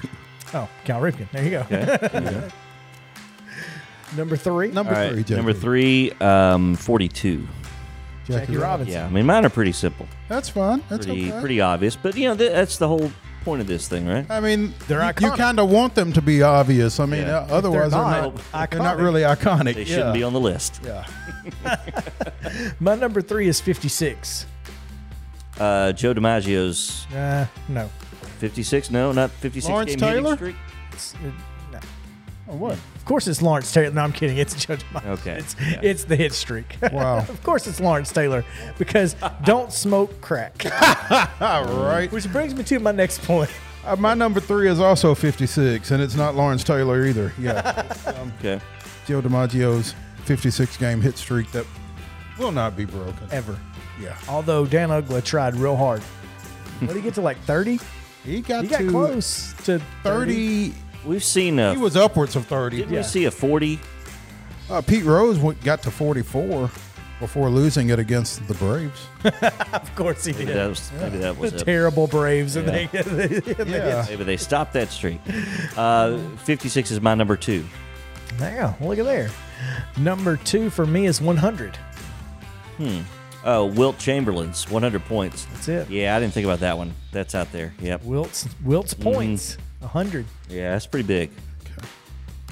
Oh, 0.52 0.68
Cal 0.84 1.00
Ripken. 1.00 1.30
There 1.30 1.44
you 1.44 1.50
go. 1.50 1.60
Okay. 1.60 2.48
Number 4.16 4.36
three, 4.36 4.72
Number 4.72 4.92
All 4.94 4.98
right. 5.00 5.12
three, 5.12 5.22
JP. 5.22 5.36
Number 5.36 5.52
three. 5.52 6.10
Um, 6.20 6.74
42. 6.74 7.46
Jackie 8.26 8.56
Robinson. 8.56 8.92
Yeah. 8.94 9.06
I 9.06 9.10
mean, 9.10 9.26
mine 9.26 9.44
are 9.46 9.50
pretty 9.50 9.70
simple. 9.72 10.08
That's 10.28 10.48
fine. 10.48 10.82
That's 10.88 11.06
Pretty 11.06 11.30
okay. 11.30 11.40
pretty 11.40 11.60
obvious. 11.60 11.94
But 11.94 12.16
you 12.16 12.26
know, 12.28 12.34
th- 12.36 12.50
that's 12.50 12.78
the 12.78 12.88
whole 12.88 13.12
point 13.44 13.60
of 13.60 13.66
this 13.66 13.88
thing, 13.88 14.06
right? 14.06 14.26
I 14.30 14.40
mean, 14.40 14.74
They're 14.86 15.02
you, 15.20 15.28
you 15.28 15.32
kind 15.32 15.58
of 15.58 15.70
want 15.70 15.94
them 15.94 16.12
to 16.12 16.22
be 16.22 16.42
obvious. 16.42 17.00
I 17.00 17.06
mean, 17.06 17.22
Yeah. 17.22 17.38
uh, 17.38 17.46
otherwise 17.56 17.90
they're 17.92 18.00
not 18.00 18.34
not, 18.52 18.70
they're 18.70 18.78
not 18.80 18.96
really 18.98 19.22
iconic. 19.22 19.74
They 19.74 19.82
yeah. 19.82 19.94
shouldn't 19.96 20.14
be 20.14 20.22
on 20.22 20.32
the 20.32 20.40
list. 20.40 20.80
Yeah. 20.84 21.06
My 22.80 22.94
number 22.94 23.20
three 23.22 23.48
is 23.48 23.60
56. 23.60 24.46
Uh, 25.58 25.92
Joe 25.92 26.14
DiMaggio's 26.14 27.06
Uh, 27.14 27.46
no. 27.68 27.90
56. 28.38 28.90
No, 28.90 29.12
not 29.12 29.30
56 29.30 29.68
Lawrence 29.68 29.90
game 29.96 29.98
Taylor? 29.98 30.36
streak. 30.36 30.56
It's, 30.92 31.14
uh, 31.14 31.18
no. 31.72 31.78
Oh, 32.48 32.56
what? 32.56 32.78
Of 33.08 33.10
course 33.10 33.26
it's 33.26 33.40
Lawrence 33.40 33.72
Taylor. 33.72 33.90
No, 33.94 34.02
I'm 34.02 34.12
kidding. 34.12 34.36
It's 34.36 34.54
Judge 34.66 34.84
Miles. 34.92 35.20
Okay, 35.20 35.38
It's, 35.38 35.56
yeah. 35.58 35.80
it's 35.82 36.04
the 36.04 36.14
hit 36.14 36.34
streak. 36.34 36.76
Wow. 36.92 37.20
of 37.20 37.42
course 37.42 37.66
it's 37.66 37.80
Lawrence 37.80 38.12
Taylor 38.12 38.44
because 38.76 39.16
don't 39.44 39.72
smoke 39.72 40.20
crack. 40.20 40.62
All 41.40 41.64
right. 41.86 42.12
Which 42.12 42.30
brings 42.30 42.54
me 42.54 42.62
to 42.64 42.78
my 42.80 42.92
next 42.92 43.22
point. 43.22 43.48
Uh, 43.86 43.96
my 43.96 44.12
number 44.12 44.40
three 44.40 44.68
is 44.68 44.78
also 44.78 45.14
56, 45.14 45.90
and 45.90 46.02
it's 46.02 46.16
not 46.16 46.34
Lawrence 46.34 46.62
Taylor 46.62 47.06
either. 47.06 47.32
Yeah. 47.38 47.90
Um, 48.08 48.30
Okay. 48.40 48.60
Joe 49.06 49.22
DiMaggio's 49.22 49.94
56 50.24 50.76
game 50.76 51.00
hit 51.00 51.16
streak 51.16 51.50
that 51.52 51.64
will 52.38 52.52
not 52.52 52.76
be 52.76 52.84
broken. 52.84 53.26
Ever. 53.30 53.58
Yeah. 53.98 54.18
Although 54.28 54.66
Dan 54.66 54.90
Uggla 54.90 55.24
tried 55.24 55.54
real 55.54 55.76
hard. 55.76 56.02
What 56.80 56.88
did 56.88 56.96
he 56.96 57.02
get 57.02 57.14
to 57.14 57.22
like 57.22 57.38
30? 57.44 57.80
He 58.22 58.42
got, 58.42 58.64
He 58.64 58.68
got 58.68 58.78
to 58.80 58.90
close 58.90 59.54
to 59.64 59.78
30. 60.02 60.72
30. 60.72 60.74
We've 61.04 61.24
seen 61.24 61.58
a. 61.58 61.74
He 61.74 61.80
was 61.80 61.96
upwards 61.96 62.36
of 62.36 62.46
30. 62.46 62.76
didn't 62.78 62.92
yeah. 62.92 62.98
we 63.00 63.02
see 63.04 63.24
a 63.24 63.30
40? 63.30 63.78
Uh, 64.70 64.82
Pete 64.82 65.04
Rose 65.04 65.38
went, 65.38 65.62
got 65.64 65.82
to 65.82 65.90
44 65.90 66.70
before 67.20 67.50
losing 67.50 67.88
it 67.90 67.98
against 67.98 68.46
the 68.46 68.54
Braves. 68.54 69.06
Of 69.72 69.94
course 69.96 70.24
he 70.24 70.32
Maybe 70.32 70.46
did. 70.46 70.56
that 70.56 70.68
was, 70.68 70.92
maybe 71.00 71.18
that 71.18 71.36
was 71.36 71.52
the 71.52 71.58
it. 71.58 71.64
terrible 71.64 72.06
Braves. 72.06 72.56
And 72.56 72.66
Yeah. 72.66 72.86
they, 72.86 73.02
they, 73.40 73.54
they 73.64 73.78
Yeah. 73.78 74.06
Maybe 74.08 74.24
they 74.24 74.36
stopped 74.36 74.72
that 74.74 74.90
streak. 74.90 75.20
Uh, 75.76 76.18
56 76.44 76.90
is 76.90 77.00
my 77.00 77.14
number 77.14 77.36
two. 77.36 77.64
There. 78.36 78.76
Look 78.80 78.98
at 78.98 79.04
there. 79.04 79.30
Number 79.96 80.36
two 80.36 80.70
for 80.70 80.86
me 80.86 81.06
is 81.06 81.20
100. 81.20 81.76
Hmm. 82.76 83.00
Oh, 83.44 83.64
Wilt 83.66 83.98
Chamberlain's 83.98 84.68
100 84.70 85.04
points. 85.06 85.46
That's 85.46 85.68
it. 85.68 85.90
Yeah, 85.90 86.14
I 86.16 86.20
didn't 86.20 86.34
think 86.34 86.44
about 86.44 86.60
that 86.60 86.76
one. 86.76 86.92
That's 87.12 87.34
out 87.34 87.50
there. 87.52 87.72
Yep. 87.80 88.04
Wilt's 88.04 88.48
Wilt's 88.64 88.94
points, 88.94 89.56
100. 89.80 90.24
Yeah, 90.48 90.72
that's 90.72 90.86
pretty 90.86 91.06
big. 91.06 91.30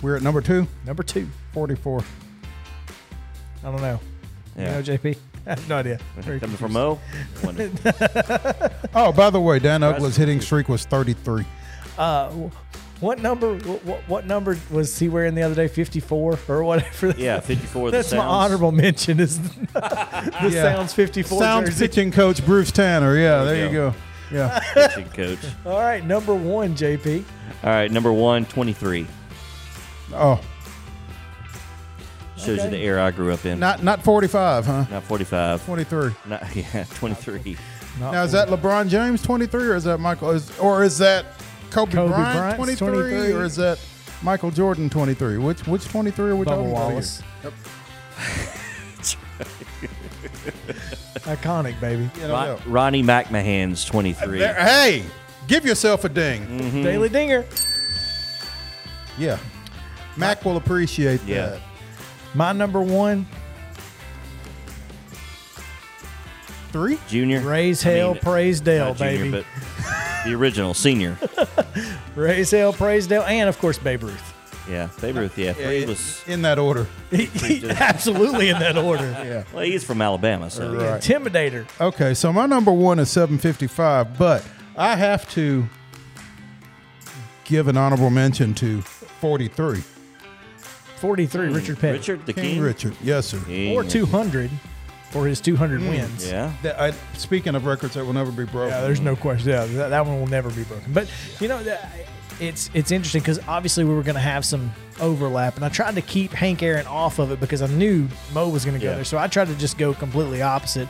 We're 0.03 0.17
at 0.17 0.23
number 0.23 0.41
two, 0.41 0.67
Number 0.85 1.03
two. 1.03 1.29
44. 1.53 2.01
I 3.65 3.71
don't 3.71 3.81
know. 3.81 3.99
Yeah. 4.57 4.65
You 4.65 4.71
know, 4.71 4.99
JP? 4.99 5.17
I 5.47 5.51
have 5.51 5.69
no 5.69 5.77
idea. 5.79 5.99
Very 6.19 6.39
Coming 6.41 6.57
from 6.57 6.73
Mo. 6.73 6.95
One- 7.43 7.71
Oh, 8.95 9.13
by 9.13 9.31
the 9.31 9.41
way, 9.41 9.59
Dan 9.59 9.81
Uggla's 9.83 10.17
hitting 10.17 10.41
streak 10.41 10.69
was 10.69 10.85
33. 10.85 11.45
Uh, 11.99 12.31
what 13.01 13.21
number? 13.21 13.55
What, 13.59 14.01
what 14.09 14.27
number 14.27 14.59
was 14.71 14.99
he 14.99 15.09
wearing 15.09 15.35
the 15.35 15.43
other 15.43 15.55
day? 15.55 15.69
Fifty-four 15.69 16.39
or 16.49 16.65
whatever. 16.65 17.11
yeah, 17.19 17.41
54. 17.41 17.91
the 17.91 17.97
That's 17.99 18.13
my 18.13 18.19
honorable 18.19 18.73
mention. 18.73 19.21
Is 19.21 19.39
the 19.39 19.69
Yeah. 19.75 20.51
Sounds 20.51 20.95
fifty-four 20.95 21.39
Sounds 21.39 21.69
jersey. 21.69 21.89
pitching 21.89 22.11
coach 22.11 22.45
Bruce 22.47 22.71
Tanner. 22.73 23.15
Yeah, 23.17 23.45
there, 23.45 23.55
There 23.55 23.57
you 23.59 23.65
you 23.67 23.73
go. 23.73 23.95
Yeah. 24.33 24.61
Pitching 24.75 25.09
coach. 25.11 25.39
All 25.65 25.79
right, 25.81 26.05
number 26.05 26.35
one, 26.35 26.75
JP. 26.75 27.25
All 27.63 27.71
right, 27.71 27.91
number 27.91 28.13
one, 28.13 28.45
23. 28.47 29.07
oh, 30.15 30.41
Shows 32.37 32.59
Okay. 32.59 32.65
you 32.65 32.71
the 32.71 32.79
era 32.79 33.05
I 33.05 33.11
grew 33.13 33.33
up 33.33 33.45
in. 33.47 33.59
not 33.59 33.83
not 33.83 34.03
45, 34.03 34.67
huh? 34.67 34.85
Not 34.91 35.03
45. 35.05 35.65
23. 35.65 36.11
Not, 36.27 36.57
yeah, 36.57 36.85
23. 36.95 37.57
Not 37.99 38.13
Now 38.13 38.23
is 38.25 38.33
that 38.33 38.49
LeBron 38.49 38.89
James 38.89 39.23
23 39.23 39.69
or 39.69 39.75
is 39.75 39.85
that 39.85 39.99
Michael 39.99 40.31
is, 40.33 40.57
or 40.59 40.85
is 40.85 40.99
that 40.99 41.25
Kobe, 41.71 41.93
Kobe 41.93 42.09
Bryant 42.13 42.57
Bryant's 42.59 42.79
23, 42.79 42.89
23? 43.11 43.33
or 43.33 43.45
is 43.45 43.57
that 43.57 43.81
Michael 44.23 44.51
Jordan 44.51 44.91
23? 44.91 45.39
Which 45.39 45.67
which 45.67 45.87
23 45.89 46.31
are 46.31 46.37
we 46.37 46.45
Bubba 46.45 46.49
talking 46.51 46.71
Wallace? 46.73 47.23
about 47.43 47.55
Iconic, 51.27 51.79
baby. 51.81 52.09
here? 52.15 52.23
You 52.23 52.29
know, 52.29 52.35
Ron- 52.35 52.61
Ronnie 52.73 53.03
McMahon's 53.03 53.85
23. 53.85 54.39
there- 54.39 54.55
hey, 54.55 55.03
give 55.49 55.65
yourself 55.67 56.05
a 56.05 56.09
ding. 56.09 56.47
Mm-hmm. 56.47 56.83
Daily 56.83 57.09
Dinger. 57.09 57.45
Yeah. 59.19 59.39
Mac 60.17 60.45
will 60.45 60.57
appreciate 60.57 61.21
Yeah. 61.27 61.47
that. 61.49 61.61
My 62.35 62.53
number 62.53 62.81
one, 62.81 63.27
Three? 66.73 66.99
Junior. 67.09 67.41
raise 67.41 67.85
I 67.87 67.91
hell, 67.91 68.13
mean, 68.13 68.23
praise 68.23 68.61
Dale, 68.61 68.89
not 68.89 68.97
junior, 68.99 69.19
baby. 69.19 69.31
but 69.31 69.45
the 70.27 70.35
original 70.35 70.75
senior. 70.75 71.17
Raise 72.17 72.51
hell, 72.51 72.73
praise 72.75 73.07
Dale, 73.07 73.23
and 73.23 73.49
of 73.49 73.59
course 73.59 73.79
Babe 73.79 74.03
Ruth. 74.03 74.35
Yeah, 74.69 74.89
Babe 75.01 75.17
Ruth. 75.17 75.39
Yeah, 75.39 75.55
Yeah, 75.59 75.71
he 75.71 75.83
in- 75.83 75.89
was. 75.89 76.25
in 76.27 76.43
that 76.43 76.59
order. 76.59 76.87
Absolutely 77.13 78.49
in 78.49 78.59
that 78.59 78.77
order. 78.77 79.05
Yeah. 79.27 79.45
Well, 79.53 79.65
he's 79.65 79.85
from 79.85 80.01
Alabama, 80.03 80.51
so 80.51 80.75
Right. 80.75 81.01
Intimidator. 81.01 81.67
Okay, 81.81 82.15
so 82.15 82.33
my 82.33 82.47
number 82.47 82.73
one 82.73 82.99
is 82.99 83.11
755, 83.11 84.19
but 84.19 84.45
I 84.77 84.97
have 84.97 85.29
to 85.31 85.67
give 87.45 87.69
an 87.69 87.77
honorable 87.77 88.11
mention 88.11 88.55
to 88.55 88.83
43. 88.83 89.83
43, 90.97 91.49
Richard 91.49 91.79
Petty. 91.79 91.99
Richard 91.99 92.27
the 92.27 92.33
King, 92.33 92.45
King. 92.55 92.61
Richard, 92.63 92.97
yes, 93.03 93.27
sir. 93.27 93.41
King 93.47 93.77
Or 93.77 93.85
200 93.85 94.51
for 95.11 95.27
his 95.27 95.41
200 95.41 95.81
Mm. 95.81 95.89
wins. 95.91 96.27
Yeah. 96.27 96.53
That, 96.63 96.81
I, 96.81 96.93
speaking 97.17 97.55
of 97.55 97.67
records 97.67 97.95
that 97.95 98.05
will 98.05 98.13
never 98.13 98.33
be 98.33 98.45
broken. 98.45 98.71
Yeah, 98.71 98.81
there's 98.83 99.01
no 99.01 99.15
question. 99.15 99.51
Yeah, 99.51 99.65
that, 99.67 99.89
that 99.91 100.07
one 100.07 100.19
will 100.19 100.27
never 100.27 100.51
be 100.51 100.65
broken. 100.65 100.93
But 100.93 101.09
you 101.41 101.49
know, 101.49 101.63
that- 101.63 101.93
it's 102.41 102.71
it's 102.75 102.91
interesting 102.91 103.21
because 103.23 103.39
obviously 103.49 103.85
we 103.85 103.95
were 103.95 104.03
going 104.03 104.15
to 104.17 104.21
have 104.21 104.45
some 104.45 104.73
overlap, 105.01 105.57
and 105.57 105.65
I 105.65 105.69
tried 105.69 105.95
to 105.97 106.03
keep 106.03 106.33
Hank 106.33 106.63
Aaron 106.63 106.87
off 106.87 107.19
of 107.19 107.31
it 107.31 107.41
because 107.41 107.63
I 107.63 107.67
knew 107.69 108.09
Mo 108.33 108.49
was 108.49 108.65
going 108.65 108.79
to 108.79 108.83
go 108.85 108.91
Yeah. 108.91 108.97
there. 108.97 109.05
So 109.05 109.19
I 109.19 109.27
tried 109.27 109.49
to 109.49 109.55
just 109.57 109.79
go 109.79 109.95
completely 109.95 110.43
opposite. 110.43 110.89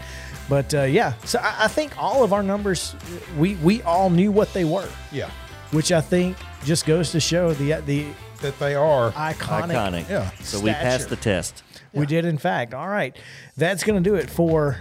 But 0.49 0.73
uh, 0.75 0.83
yeah, 0.83 1.15
so 1.25 1.41
I, 1.41 1.65
I 1.65 1.69
think 1.69 1.93
all 2.01 2.23
of 2.23 2.33
our 2.33 2.43
numbers, 2.43 2.95
we 3.37 3.57
we 3.57 3.83
all 3.83 4.11
knew 4.11 4.31
what 4.31 4.53
they 4.53 4.65
were, 4.65 4.89
Yeah, 5.11 5.31
which 5.73 5.91
I 5.93 6.01
think 6.01 6.37
just 6.65 6.87
goes 6.87 7.11
to 7.13 7.21
show 7.21 7.53
the 7.53 7.81
the 7.83 8.07
that 8.43 8.59
they 8.59 8.75
are. 8.75 9.11
iconic. 9.13 9.71
Iconic. 9.75 10.09
Yeah. 10.09 10.31
So 10.43 10.61
we 10.61 10.71
passed 10.71 11.09
the 11.09 11.17
test. 11.17 11.63
We 11.93 12.05
did, 12.07 12.27
in 12.27 12.37
fact. 12.39 12.75
All 12.75 12.89
right. 12.89 13.17
That's 13.57 13.83
going 13.83 14.03
to 14.03 14.07
do 14.11 14.17
it 14.17 14.29
for 14.29 14.79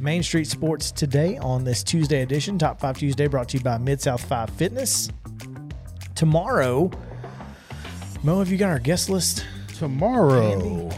Main 0.00 0.24
Street 0.24 0.48
Sports 0.48 0.90
today 0.90 1.38
on 1.38 1.62
this 1.62 1.84
Tuesday 1.84 2.22
edition. 2.22 2.58
Top 2.58 2.80
5 2.80 2.98
Tuesday 2.98 3.28
brought 3.28 3.48
to 3.50 3.58
you 3.58 3.62
by 3.62 3.78
Mid 3.78 4.00
South 4.00 4.24
5 4.24 4.50
Fitness. 4.50 5.08
Tomorrow, 6.22 6.88
Mo, 8.22 8.38
have 8.38 8.48
you 8.48 8.56
got 8.56 8.70
our 8.70 8.78
guest 8.78 9.10
list? 9.10 9.44
Tomorrow, 9.74 10.88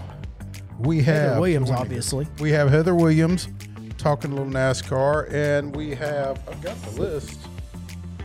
we 0.81 0.99
have 0.99 1.07
Heather 1.31 1.41
Williams, 1.41 1.71
obviously. 1.71 2.29
We 2.41 2.51
have 2.51 2.69
Heather 2.69 2.95
Williams 2.95 3.49
talking 3.97 4.33
a 4.33 4.35
little 4.35 4.53
NASCAR, 4.53 5.33
and 5.33 5.75
we 5.75 5.95
have, 5.95 6.47
I've 6.47 6.61
got 6.61 6.77
the 6.83 7.01
list. 7.01 7.41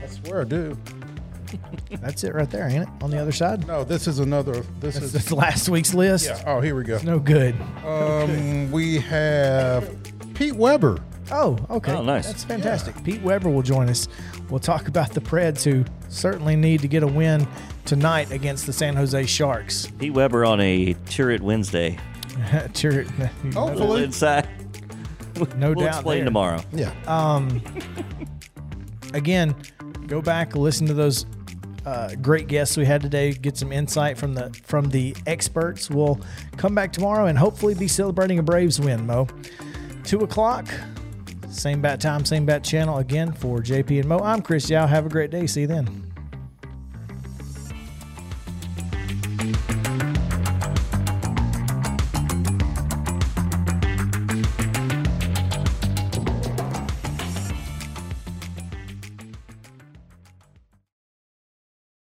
I 0.04 0.08
swear 0.08 0.42
I 0.42 0.44
do. 0.44 0.78
That's 2.02 2.26
it 2.26 2.36
right 2.36 2.50
there, 2.52 2.68
ain't 2.68 2.84
it? 2.84 2.90
On 3.02 3.10
the 3.10 3.18
other 3.18 3.32
side? 3.32 3.66
No, 3.66 3.86
this 3.86 4.06
is 4.06 4.20
another. 4.20 4.56
This 4.82 4.96
That's, 4.96 5.06
is. 5.06 5.14
that's 5.14 5.32
last 5.32 5.70
week's 5.70 5.94
list. 5.94 6.26
Yeah. 6.26 6.44
Oh, 6.46 6.60
here 6.60 6.76
we 6.76 6.84
go. 6.84 7.00
No 7.02 7.18
good. 7.18 7.56
Um, 7.86 8.70
we 8.74 8.98
have 9.00 9.90
Pete 10.34 10.56
Weber. 10.56 10.98
Oh, 11.32 11.58
okay. 11.70 11.94
Oh, 11.94 12.02
nice. 12.02 12.28
That's 12.28 12.44
fantastic. 12.44 13.02
Pete 13.04 13.22
Weber 13.22 13.50
will 13.50 13.62
join 13.62 13.90
us. 13.90 14.08
We'll 14.50 14.60
talk 14.60 14.88
about 14.88 15.12
the 15.14 15.22
Preds 15.22 15.64
who 15.64 15.86
certainly 16.10 16.56
need 16.56 16.82
to 16.82 16.88
get 16.88 17.04
a 17.04 17.08
win 17.08 17.48
tonight 17.86 18.32
against 18.32 18.66
the 18.66 18.74
San 18.74 18.96
Jose 18.96 19.26
Sharks. 19.26 19.88
Pete 20.00 20.14
Weber 20.14 20.46
on 20.46 20.60
a 20.62 20.94
Turret 21.08 21.42
Wednesday. 21.42 21.98
turret. 22.74 23.08
A 23.20 23.28
Hopefully. 23.54 24.04
inside. 24.04 24.48
No 25.56 25.72
we'll 25.72 25.86
doubt 25.86 25.96
explain 25.96 26.18
there. 26.20 26.26
tomorrow. 26.26 26.62
Yeah. 26.74 26.94
Um, 27.08 27.62
again, 29.14 29.56
go 30.08 30.22
back, 30.22 30.56
listen 30.56 30.86
to 30.88 30.94
those 30.94 31.26
uh, 31.86 32.14
great 32.22 32.48
guests 32.48 32.76
we 32.76 32.86
had 32.86 33.02
today. 33.02 33.32
Get 33.34 33.58
some 33.58 33.72
insight 33.72 34.18
from 34.18 34.34
the 34.34 34.50
from 34.66 34.90
the 34.90 35.16
experts. 35.28 35.90
We'll 35.90 36.20
come 36.58 36.76
back 36.76 36.92
tomorrow 36.92 37.28
and 37.28 37.38
hopefully 37.38 37.74
be 37.74 37.88
celebrating 37.88 38.40
a 38.40 38.44
Braves 38.44 38.80
win. 38.80 39.06
Mo, 39.08 39.28
two 40.04 40.20
o'clock, 40.20 40.68
same 41.50 41.82
bat 41.82 42.00
time, 42.00 42.26
same 42.26 42.46
bat 42.46 42.64
channel 42.64 42.98
again 43.00 43.34
for 43.34 43.60
JP 43.60 44.00
and 44.00 44.10
Mo. 44.10 44.20
I'm 44.20 44.42
Chris 44.42 44.70
Yao. 44.70 44.88
Have 44.88 45.06
a 45.06 45.10
great 45.10 45.32
day. 45.32 45.48
See 45.48 45.62
you 45.62 45.68
then. 45.68 46.09